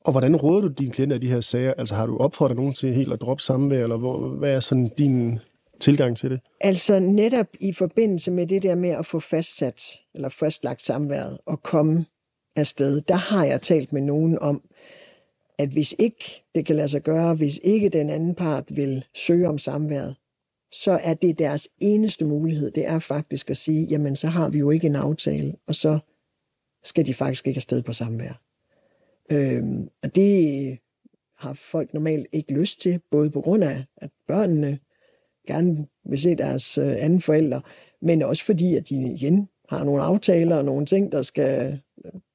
[0.05, 1.75] Og hvordan råder du dine klienter i de her sager?
[1.75, 4.89] Altså har du opfordret nogen til helt at droppe samvær, eller hvor, hvad er sådan
[4.99, 5.39] din
[5.81, 6.41] tilgang til det?
[6.61, 11.63] Altså netop i forbindelse med det der med at få fastsat, eller fastlagt samværet og
[11.63, 12.07] komme
[12.57, 14.63] afsted, der har jeg talt med nogen om,
[15.59, 19.49] at hvis ikke det kan lade sig gøre, hvis ikke den anden part vil søge
[19.49, 20.17] om samværet,
[20.73, 22.71] så er det deres eneste mulighed.
[22.71, 25.99] Det er faktisk at sige, jamen så har vi jo ikke en aftale, og så
[26.85, 28.43] skal de faktisk ikke afsted på samvær.
[29.33, 30.79] Øhm, og det
[31.39, 34.79] har folk normalt ikke lyst til, både på grund af, at børnene
[35.47, 37.63] gerne vil se deres øh, anden forældre,
[38.03, 41.81] men også fordi, at de igen har nogle aftaler og nogle ting, der, skal,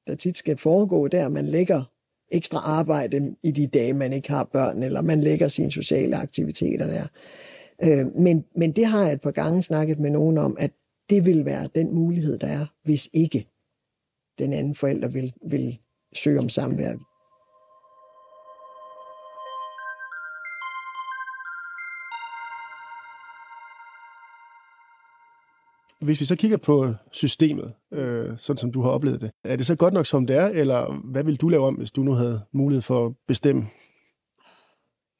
[0.06, 1.28] der tit skal foregå der.
[1.28, 1.84] Man lægger
[2.32, 6.86] ekstra arbejde i de dage, man ikke har børn, eller man lægger sine sociale aktiviteter
[6.86, 7.06] der.
[7.84, 10.70] Øh, men, men det har jeg et par gange snakket med nogen om, at
[11.10, 13.46] det vil være den mulighed, der er, hvis ikke
[14.38, 15.78] den anden forælder vil, vil
[16.14, 16.94] søge om samvær.
[26.04, 29.66] Hvis vi så kigger på systemet, øh, sådan som du har oplevet det, er det
[29.66, 32.12] så godt nok som det er, eller hvad vil du lave om, hvis du nu
[32.12, 33.66] havde mulighed for at bestemme?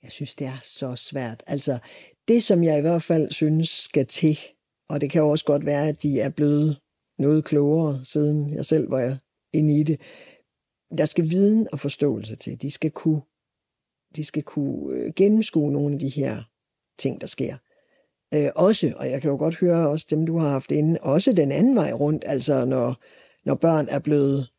[0.03, 1.43] Jeg synes, det er så svært.
[1.47, 1.79] Altså,
[2.29, 4.39] det som jeg i hvert fald synes skal til,
[4.89, 6.79] og det kan jo også godt være, at de er blevet
[7.19, 9.19] noget klogere, siden jeg selv var
[9.53, 10.01] inde i det,
[10.99, 12.63] der skal viden og forståelse til.
[12.63, 13.21] De skal kunne,
[14.17, 16.43] de skal kunne øh, gennemskue nogle af de her
[16.99, 17.57] ting, der sker.
[18.35, 21.33] Øh, også, og jeg kan jo godt høre også dem, du har haft inde, også
[21.33, 22.97] den anden vej rundt, altså når,
[23.45, 24.51] når børn er blevet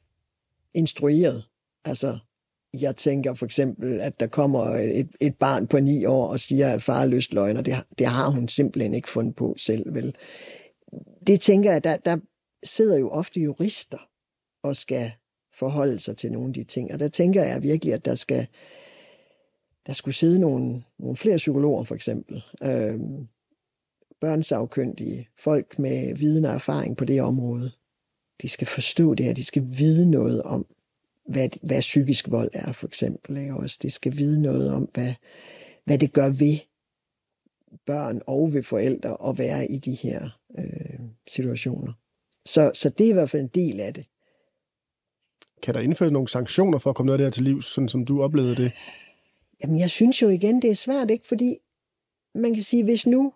[0.74, 1.44] instrueret.
[1.86, 2.20] Altså,
[2.74, 6.74] jeg tænker for eksempel, at der kommer et, et barn på ni år og siger,
[6.74, 10.16] at far er lystløgn, det, det har hun simpelthen ikke fundet på selv, vel?
[11.28, 12.18] Det tænker jeg, der, der
[12.64, 14.10] sidder jo ofte jurister
[14.64, 15.12] og skal
[15.54, 16.94] forholde sig til nogle af de ting.
[16.94, 18.48] Og der tænker jeg virkelig, at der skal
[19.88, 22.44] der skulle sidde nogle, nogle flere psykologer, for eksempel.
[22.64, 23.00] Øh,
[24.22, 27.72] børnsafkyndige, folk med viden og erfaring på det område.
[28.42, 30.66] De skal forstå det her, de skal vide noget om,
[31.30, 33.38] hvad, hvad psykisk vold er, for eksempel.
[33.38, 33.56] Ikke?
[33.56, 35.14] Også de skal vide noget om, hvad,
[35.86, 36.58] hvad det gør ved
[37.86, 41.94] børn og ved forældre at være i de her øh, situationer.
[42.46, 44.06] Så, så det er i hvert fald en del af det.
[45.64, 47.90] Kan der indføre nogle sanktioner for at komme noget af det her til liv, sådan
[47.90, 48.72] som du oplevede det?
[49.64, 51.28] Jamen, jeg synes jo igen, det er svært, ikke?
[51.28, 51.58] Fordi
[52.36, 53.34] man kan sige, hvis nu,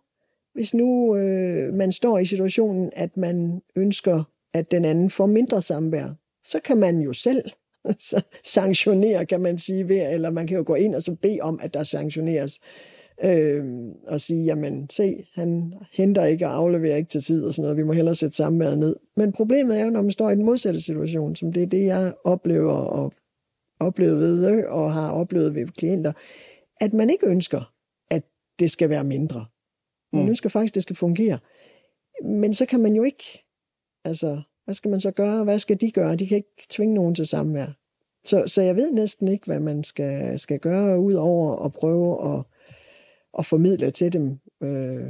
[0.54, 4.24] hvis nu øh, man står i situationen, at man ønsker,
[4.54, 6.14] at den anden får mindre samvær,
[6.44, 7.52] så kan man jo selv
[8.44, 11.60] sanktionere, kan man sige, ved, eller man kan jo gå ind og så bede om,
[11.64, 12.60] at der sanktioneres.
[13.24, 13.66] Øh,
[14.08, 17.78] og sige, jamen se, han henter ikke og afleverer ikke til tid og sådan noget,
[17.78, 18.96] vi må hellere sætte samværet ned.
[19.16, 21.86] Men problemet er jo, når man står i den modsatte situation, som det er det,
[21.86, 23.14] jeg oplever og
[23.80, 26.14] oplevet ved og har oplevet ved klienter,
[26.82, 27.74] at man ikke ønsker,
[28.12, 28.24] at
[28.60, 29.46] det skal være mindre.
[30.14, 30.30] Man mm.
[30.30, 31.40] ønsker faktisk, at det skal fungere.
[32.24, 33.46] Men så kan man jo ikke,
[34.06, 35.44] altså, hvad skal man så gøre?
[35.44, 36.16] Hvad skal de gøre?
[36.16, 37.68] De kan ikke tvinge nogen til samvær.
[38.26, 42.34] Så, så jeg ved næsten ikke, hvad man skal, skal gøre, ud over at prøve
[42.34, 42.44] at,
[43.40, 45.08] at formidle til dem, øh,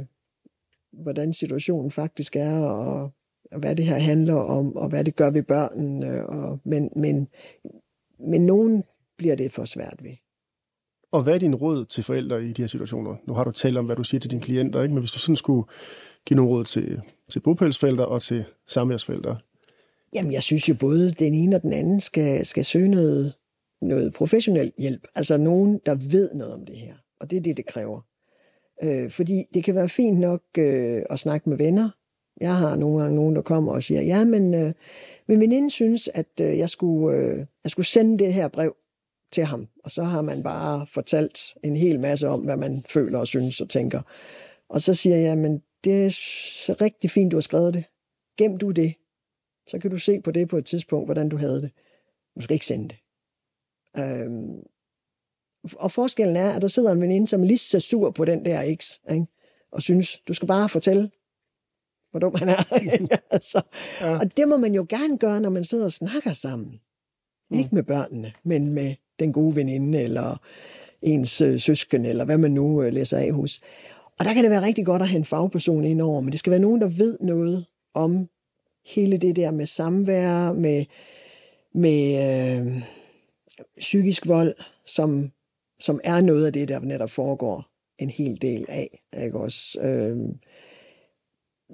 [0.92, 3.10] hvordan situationen faktisk er, og,
[3.52, 6.26] og hvad det her handler om, og hvad det gør ved børnene.
[6.26, 7.28] Og, men, men,
[8.18, 8.84] men nogen
[9.16, 10.14] bliver det for svært ved.
[11.12, 13.16] Og hvad er din råd til forældre i de her situationer?
[13.26, 14.94] Nu har du talt om, hvad du siger til dine klienter, ikke?
[14.94, 15.64] men hvis du sådan skulle
[16.26, 17.00] give nogle råd til,
[17.30, 19.36] til bopælsforældre og til samværsfelter?
[20.14, 23.34] Jamen, jeg synes jo både den ene og den anden skal, skal søge noget,
[23.82, 25.06] noget professionel hjælp.
[25.14, 26.94] Altså nogen, der ved noget om det her.
[27.20, 28.00] Og det er det, det kræver.
[28.82, 31.90] Øh, fordi det kan være fint nok øh, at snakke med venner.
[32.40, 34.72] Jeg har nogle gange nogen, der kommer og siger, ja, men øh,
[35.28, 38.76] min veninde synes, at øh, jeg, skulle, øh, jeg skulle sende det her brev
[39.32, 39.68] til ham.
[39.84, 43.60] Og så har man bare fortalt en hel masse om, hvad man føler og synes
[43.60, 44.00] og tænker.
[44.68, 47.84] Og så siger jeg, men det er rigtig fint, du har skrevet det.
[48.36, 48.94] Gem du det.
[49.68, 51.70] Så kan du se på det på et tidspunkt, hvordan du havde det.
[52.36, 52.98] Du skal ikke sende det.
[53.98, 54.62] Øhm,
[55.74, 58.44] og forskellen er, at der sidder en veninde, som er lige så sur på den
[58.44, 59.26] der X, ikke?
[59.72, 61.10] og synes, du skal bare fortælle,
[62.10, 62.72] hvor dum han er.
[63.30, 63.62] altså,
[64.00, 64.14] ja.
[64.14, 66.80] Og det må man jo gerne gøre, når man sidder og snakker sammen.
[67.50, 67.58] Mm.
[67.58, 70.36] Ikke med børnene, men med den gode veninde, eller
[71.02, 73.60] ens øh, søsken, eller hvad man nu øh, læser af hos.
[74.18, 76.38] Og der kan det være rigtig godt at have en fagperson ind over, men det
[76.38, 78.28] skal være nogen, der ved noget om
[78.86, 80.84] hele det der med samvær, med,
[81.74, 82.82] med øh,
[83.78, 84.54] psykisk vold,
[84.86, 85.32] som,
[85.80, 87.66] som er noget af det, der netop foregår
[87.98, 89.02] en hel del af.
[89.24, 89.80] Ikke også?
[89.80, 90.16] Øh,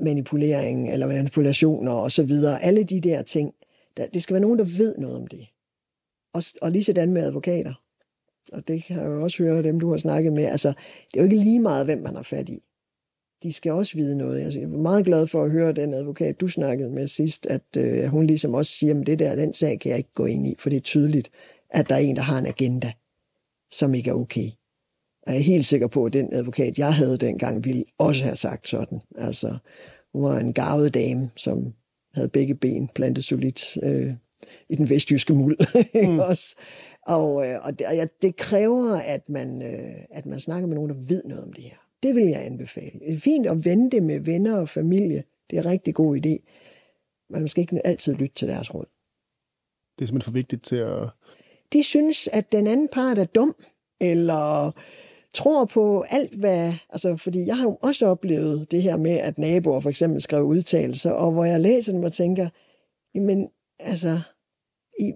[0.04, 2.62] manipulering eller manipulationer og så videre.
[2.62, 3.54] Alle de der ting.
[3.96, 5.46] Der, det skal være nogen, der ved noget om det.
[6.34, 7.74] Og, og lige sådan med advokater.
[8.52, 10.44] Og det kan jeg jo også høre dem, du har snakket med.
[10.44, 12.62] Altså, det er jo ikke lige meget, hvem man har fat i.
[13.42, 14.40] De skal også vide noget.
[14.40, 17.62] Altså, jeg er meget glad for at høre den advokat, du snakkede med sidst, at
[17.78, 20.46] øh, hun ligesom også siger, at det der, den sag kan jeg ikke gå ind
[20.46, 21.30] i, for det er tydeligt,
[21.70, 22.92] at der er en, der har en agenda,
[23.70, 24.50] som ikke er okay.
[25.22, 28.36] Og jeg er helt sikker på, at den advokat, jeg havde dengang, ville også have
[28.36, 29.00] sagt sådan.
[29.18, 29.58] Altså,
[30.12, 31.74] hun var en gavet dame, som
[32.14, 34.12] havde begge ben plantet solidt øh,
[34.68, 35.56] i den vestjyske muld.
[36.08, 36.18] Mm.
[36.18, 36.56] også.
[37.06, 40.74] Og, øh, og, det, og ja, det kræver, at man, øh, at man snakker med
[40.74, 41.76] nogen, der ved noget om det her.
[42.02, 43.00] Det vil jeg anbefale.
[43.00, 45.24] Det er fint at vente det med venner og familie.
[45.50, 46.36] Det er en rigtig god idé.
[47.30, 48.86] Men man skal ikke altid lytte til deres råd.
[49.98, 51.08] Det er simpelthen for vigtigt til at...
[51.72, 53.56] De synes, at den anden part er dum,
[54.00, 54.72] eller
[55.34, 56.72] tror på alt, hvad...
[56.90, 60.42] Altså, fordi jeg har jo også oplevet det her med, at naboer for eksempel skrev
[60.42, 62.48] udtalelser, og hvor jeg læser dem og tænker,
[63.14, 64.20] men altså,
[64.98, 65.12] I,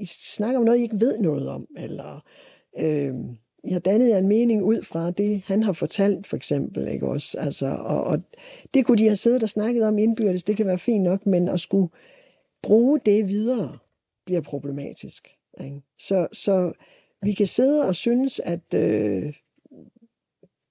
[0.00, 2.24] i snakker om noget, I ikke ved noget om, eller
[2.78, 3.14] øh,
[3.64, 7.38] I har dannet en mening ud fra det, han har fortalt, for eksempel, ikke også?
[7.38, 8.22] Altså, og, og
[8.74, 11.48] det kunne de have siddet og snakket om indbyrdes, det kan være fint nok, men
[11.48, 11.88] at skulle
[12.62, 13.78] bruge det videre,
[14.26, 15.28] bliver problematisk.
[15.64, 15.80] Ikke?
[15.98, 16.72] Så, så
[17.22, 19.34] vi kan sidde og synes, at øh,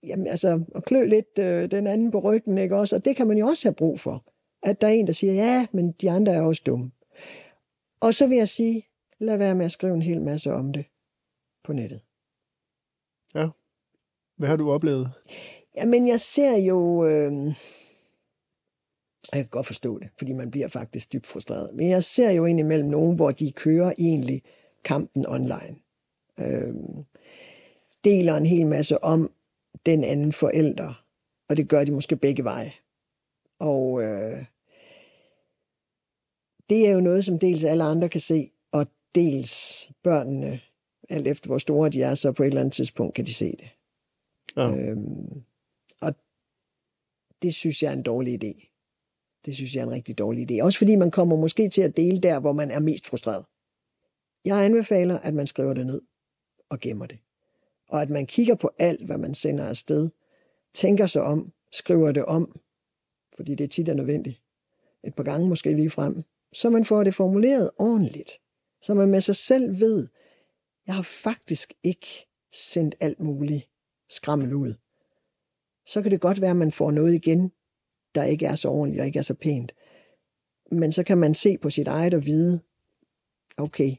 [0.04, 2.96] jamen, altså, at klø lidt øh, den anden på ryggen, ikke også?
[2.96, 4.24] Og det kan man jo også have brug for.
[4.64, 6.92] At der er en, der siger, ja, men de andre er også dumme.
[8.02, 8.89] Og så vil jeg sige,
[9.20, 10.86] lad være med at skrive en hel masse om det
[11.64, 12.02] på nettet.
[13.36, 13.50] Ja.
[14.38, 15.12] Hvad har du oplevet?
[15.76, 17.06] Jamen, jeg ser jo...
[17.06, 17.32] Øh,
[19.34, 21.74] jeg kan godt forstå det, fordi man bliver faktisk dybt frustreret.
[21.74, 24.44] Men jeg ser jo indimellem nogen, hvor de kører egentlig
[24.84, 25.76] kampen online
[26.40, 26.74] øh,
[28.04, 29.32] deler en hel masse om
[29.86, 31.06] den anden forælder,
[31.50, 32.74] og det gør de måske begge veje.
[33.60, 34.46] Og øh,
[36.70, 38.52] det er jo noget, som dels alle andre kan se,
[39.16, 40.60] dels børnene,
[41.10, 43.52] alt efter hvor store de er, så på et eller andet tidspunkt kan de se
[43.52, 43.70] det.
[44.58, 44.76] Ja.
[44.76, 45.44] Øhm,
[46.02, 46.16] og
[47.42, 48.70] det synes jeg er en dårlig idé.
[49.46, 50.64] Det synes jeg er en rigtig dårlig idé.
[50.64, 53.46] Også fordi man kommer måske til at dele der, hvor man er mest frustreret.
[54.46, 56.02] Jeg anbefaler, at man skriver det ned
[56.70, 57.20] og gemmer det.
[57.90, 60.10] Og at man kigger på alt, hvad man sender afsted,
[60.74, 62.60] tænker sig om, skriver det om,
[63.36, 64.44] fordi det tit er nødvendigt,
[65.04, 68.32] et par gange måske lige frem, så man får det formuleret ordentligt,
[68.82, 70.08] så man med sig selv ved,
[70.88, 73.70] jeg har faktisk ikke sendt alt muligt
[74.10, 74.74] skrammel ud.
[75.86, 77.52] Så kan det godt være, at man får noget igen,
[78.16, 79.76] der ikke er så ordentligt og ikke er så pænt.
[80.72, 82.60] Men så kan man se på sit eget og vide,
[83.58, 83.92] okay,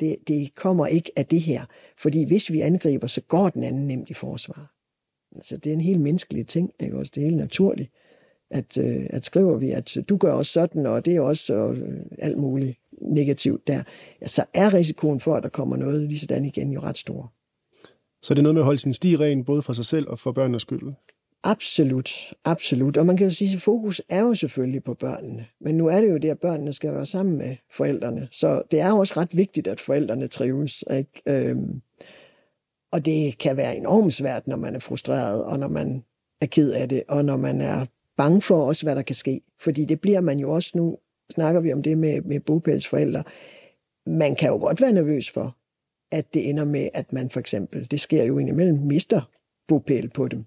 [0.00, 1.64] det, det kommer ikke af det her.
[1.98, 4.74] Fordi hvis vi angriber, så går den anden nemt i forsvar.
[5.34, 7.12] Altså, det er en helt menneskelig ting, ikke også?
[7.14, 7.90] Det er helt naturligt,
[8.50, 11.76] at, øh, at skriver vi, at du gør også sådan, og det er også og
[11.76, 13.82] øh, alt muligt negativt der,
[14.22, 17.32] ja, så er risikoen for, at der kommer noget lige sådan igen jo ret stor.
[18.22, 20.18] Så det er noget med at holde sin sti ren, både for sig selv og
[20.18, 20.92] for børnenes skyld?
[21.46, 22.10] Absolut,
[22.44, 22.96] absolut.
[22.96, 25.46] Og man kan jo sige, at fokus er jo selvfølgelig på børnene.
[25.60, 28.28] Men nu er det jo det, at børnene skal være sammen med forældrene.
[28.32, 30.84] Så det er jo også ret vigtigt, at forældrene trives.
[30.90, 31.22] Ikke?
[31.26, 31.82] Øhm,
[32.92, 36.04] og det kan være enormt svært, når man er frustreret, og når man
[36.40, 37.86] er ked af det, og når man er
[38.16, 39.40] bange for også, hvad der kan ske.
[39.60, 40.98] Fordi det bliver man jo også nu,
[41.30, 43.24] snakker vi om det med, med bogpælsforældre,
[44.06, 45.56] man kan jo godt være nervøs for,
[46.12, 49.30] at det ender med, at man for eksempel, det sker jo indimellem, mister
[49.68, 50.44] bopæl på dem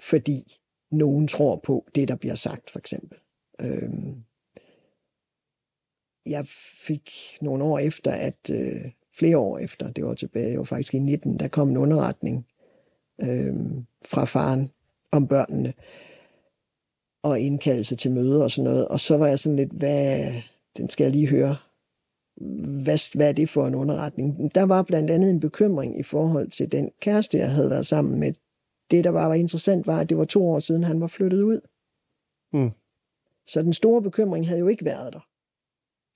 [0.00, 0.58] fordi
[0.90, 3.18] nogen tror på det, der bliver sagt, for eksempel.
[3.60, 4.24] Øhm,
[6.26, 6.46] jeg
[6.86, 10.94] fik nogle år efter, at øh, flere år efter, det var tilbage, det var faktisk
[10.94, 12.46] i 19, der kom en underretning
[13.20, 13.54] øh,
[14.04, 14.72] fra faren
[15.10, 15.74] om børnene,
[17.30, 18.88] og indkaldelse til møder og sådan noget.
[18.88, 20.32] Og så var jeg sådan lidt, hvad,
[20.76, 21.56] den skal jeg lige høre,
[22.84, 24.54] hvad, hvad er det for en underretning?
[24.54, 28.20] Der var blandt andet en bekymring i forhold til den kæreste, jeg havde været sammen
[28.20, 28.32] med
[28.90, 31.42] det, der bare var interessant, var, at det var to år siden, han var flyttet
[31.42, 31.60] ud.
[32.52, 32.70] Mm.
[33.46, 35.28] Så den store bekymring havde jo ikke været der.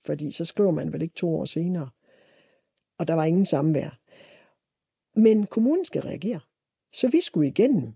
[0.05, 1.89] Fordi så skriver man vel ikke to år senere.
[2.99, 3.99] Og der var ingen samvær.
[5.19, 6.39] Men kommunen skal reagere.
[6.93, 7.93] Så vi skulle igennem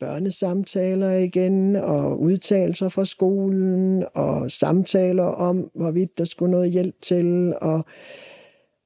[0.00, 7.54] børnesamtaler igen, og udtalelser fra skolen, og samtaler om, hvorvidt der skulle noget hjælp til,
[7.60, 7.84] og,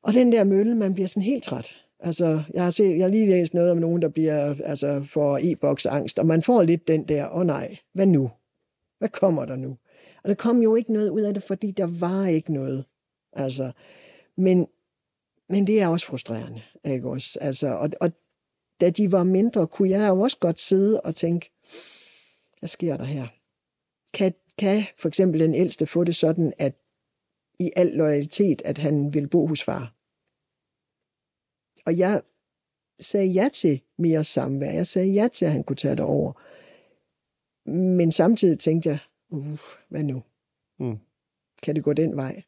[0.02, 1.76] og den der mølle, man bliver sådan helt træt.
[2.00, 5.38] Altså, jeg har, set, jeg har lige læst noget om nogen, der bliver altså, får
[5.42, 8.30] e-boks angst, og man får lidt den der, åh oh, nej, hvad nu?
[8.98, 9.76] Hvad kommer der nu?
[10.22, 12.84] Og der kom jo ikke noget ud af det, fordi der var ikke noget.
[13.32, 13.72] Altså,
[14.36, 14.66] men,
[15.48, 17.38] men det er også frustrerende, ikke også?
[17.40, 18.10] Altså, og, og
[18.80, 21.50] da de var mindre, kunne jeg jo også godt sidde og tænke,
[22.58, 23.26] hvad sker der her?
[24.12, 26.74] Kan, kan for eksempel den ældste få det sådan, at
[27.58, 29.94] i al loyalitet, at han vil bo hos far?
[31.86, 32.22] Og jeg
[33.00, 34.70] sagde ja til mere samvær.
[34.70, 36.32] Jeg sagde ja til, at han kunne tage det over.
[37.70, 39.58] Men samtidig tænkte jeg, uh,
[39.88, 40.22] hvad nu?
[40.78, 40.98] Mm.
[41.62, 42.42] Kan det gå den vej?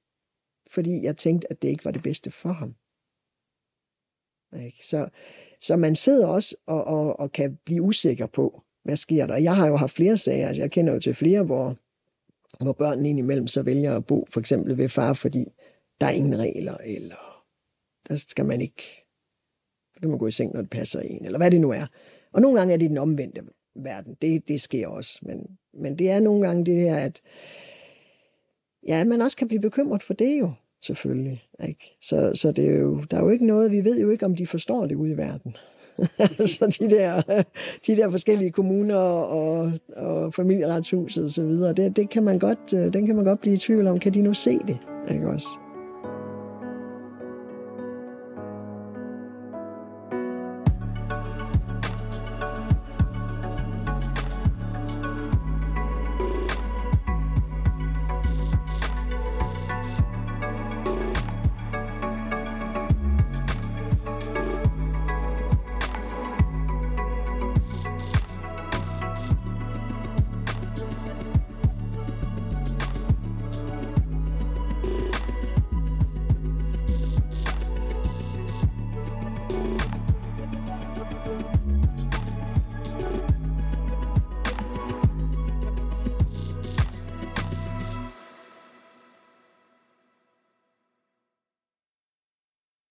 [0.67, 2.75] Fordi jeg tænkte, at det ikke var det bedste for ham.
[4.65, 4.87] Ikke?
[4.87, 5.09] Så,
[5.63, 9.37] så man sidder også og, og, og kan blive usikker på, hvad sker der?
[9.37, 11.77] Jeg har jo haft flere sager, altså jeg kender jo til flere, hvor,
[12.65, 15.45] hvor børnene indimellem så vælger at bo for eksempel ved far, fordi
[16.01, 17.45] der er ingen regler, eller
[18.09, 19.03] der skal man ikke
[20.03, 21.87] kan man gå i seng, når det passer en, eller hvad det nu er.
[22.33, 23.43] Og nogle gange er det den omvendte
[23.75, 24.17] verden.
[24.23, 25.19] Det, det sker også.
[25.23, 27.21] Men, men det er nogle gange det her, at
[28.89, 30.53] ja, man også kan blive bekymret for det jo,
[30.83, 31.43] selvfølgelig.
[31.69, 31.97] Ikke?
[32.01, 34.37] Så, så det er jo, der er jo ikke noget, vi ved jo ikke, om
[34.37, 35.57] de forstår det ude i verden.
[36.59, 37.43] så de der,
[37.87, 42.75] de der forskellige kommuner og, og familieretshuset og så videre, det, det kan man godt,
[42.75, 44.79] øh, den kan man godt blive i tvivl om, kan de nu se det?
[45.11, 45.49] Ikke også?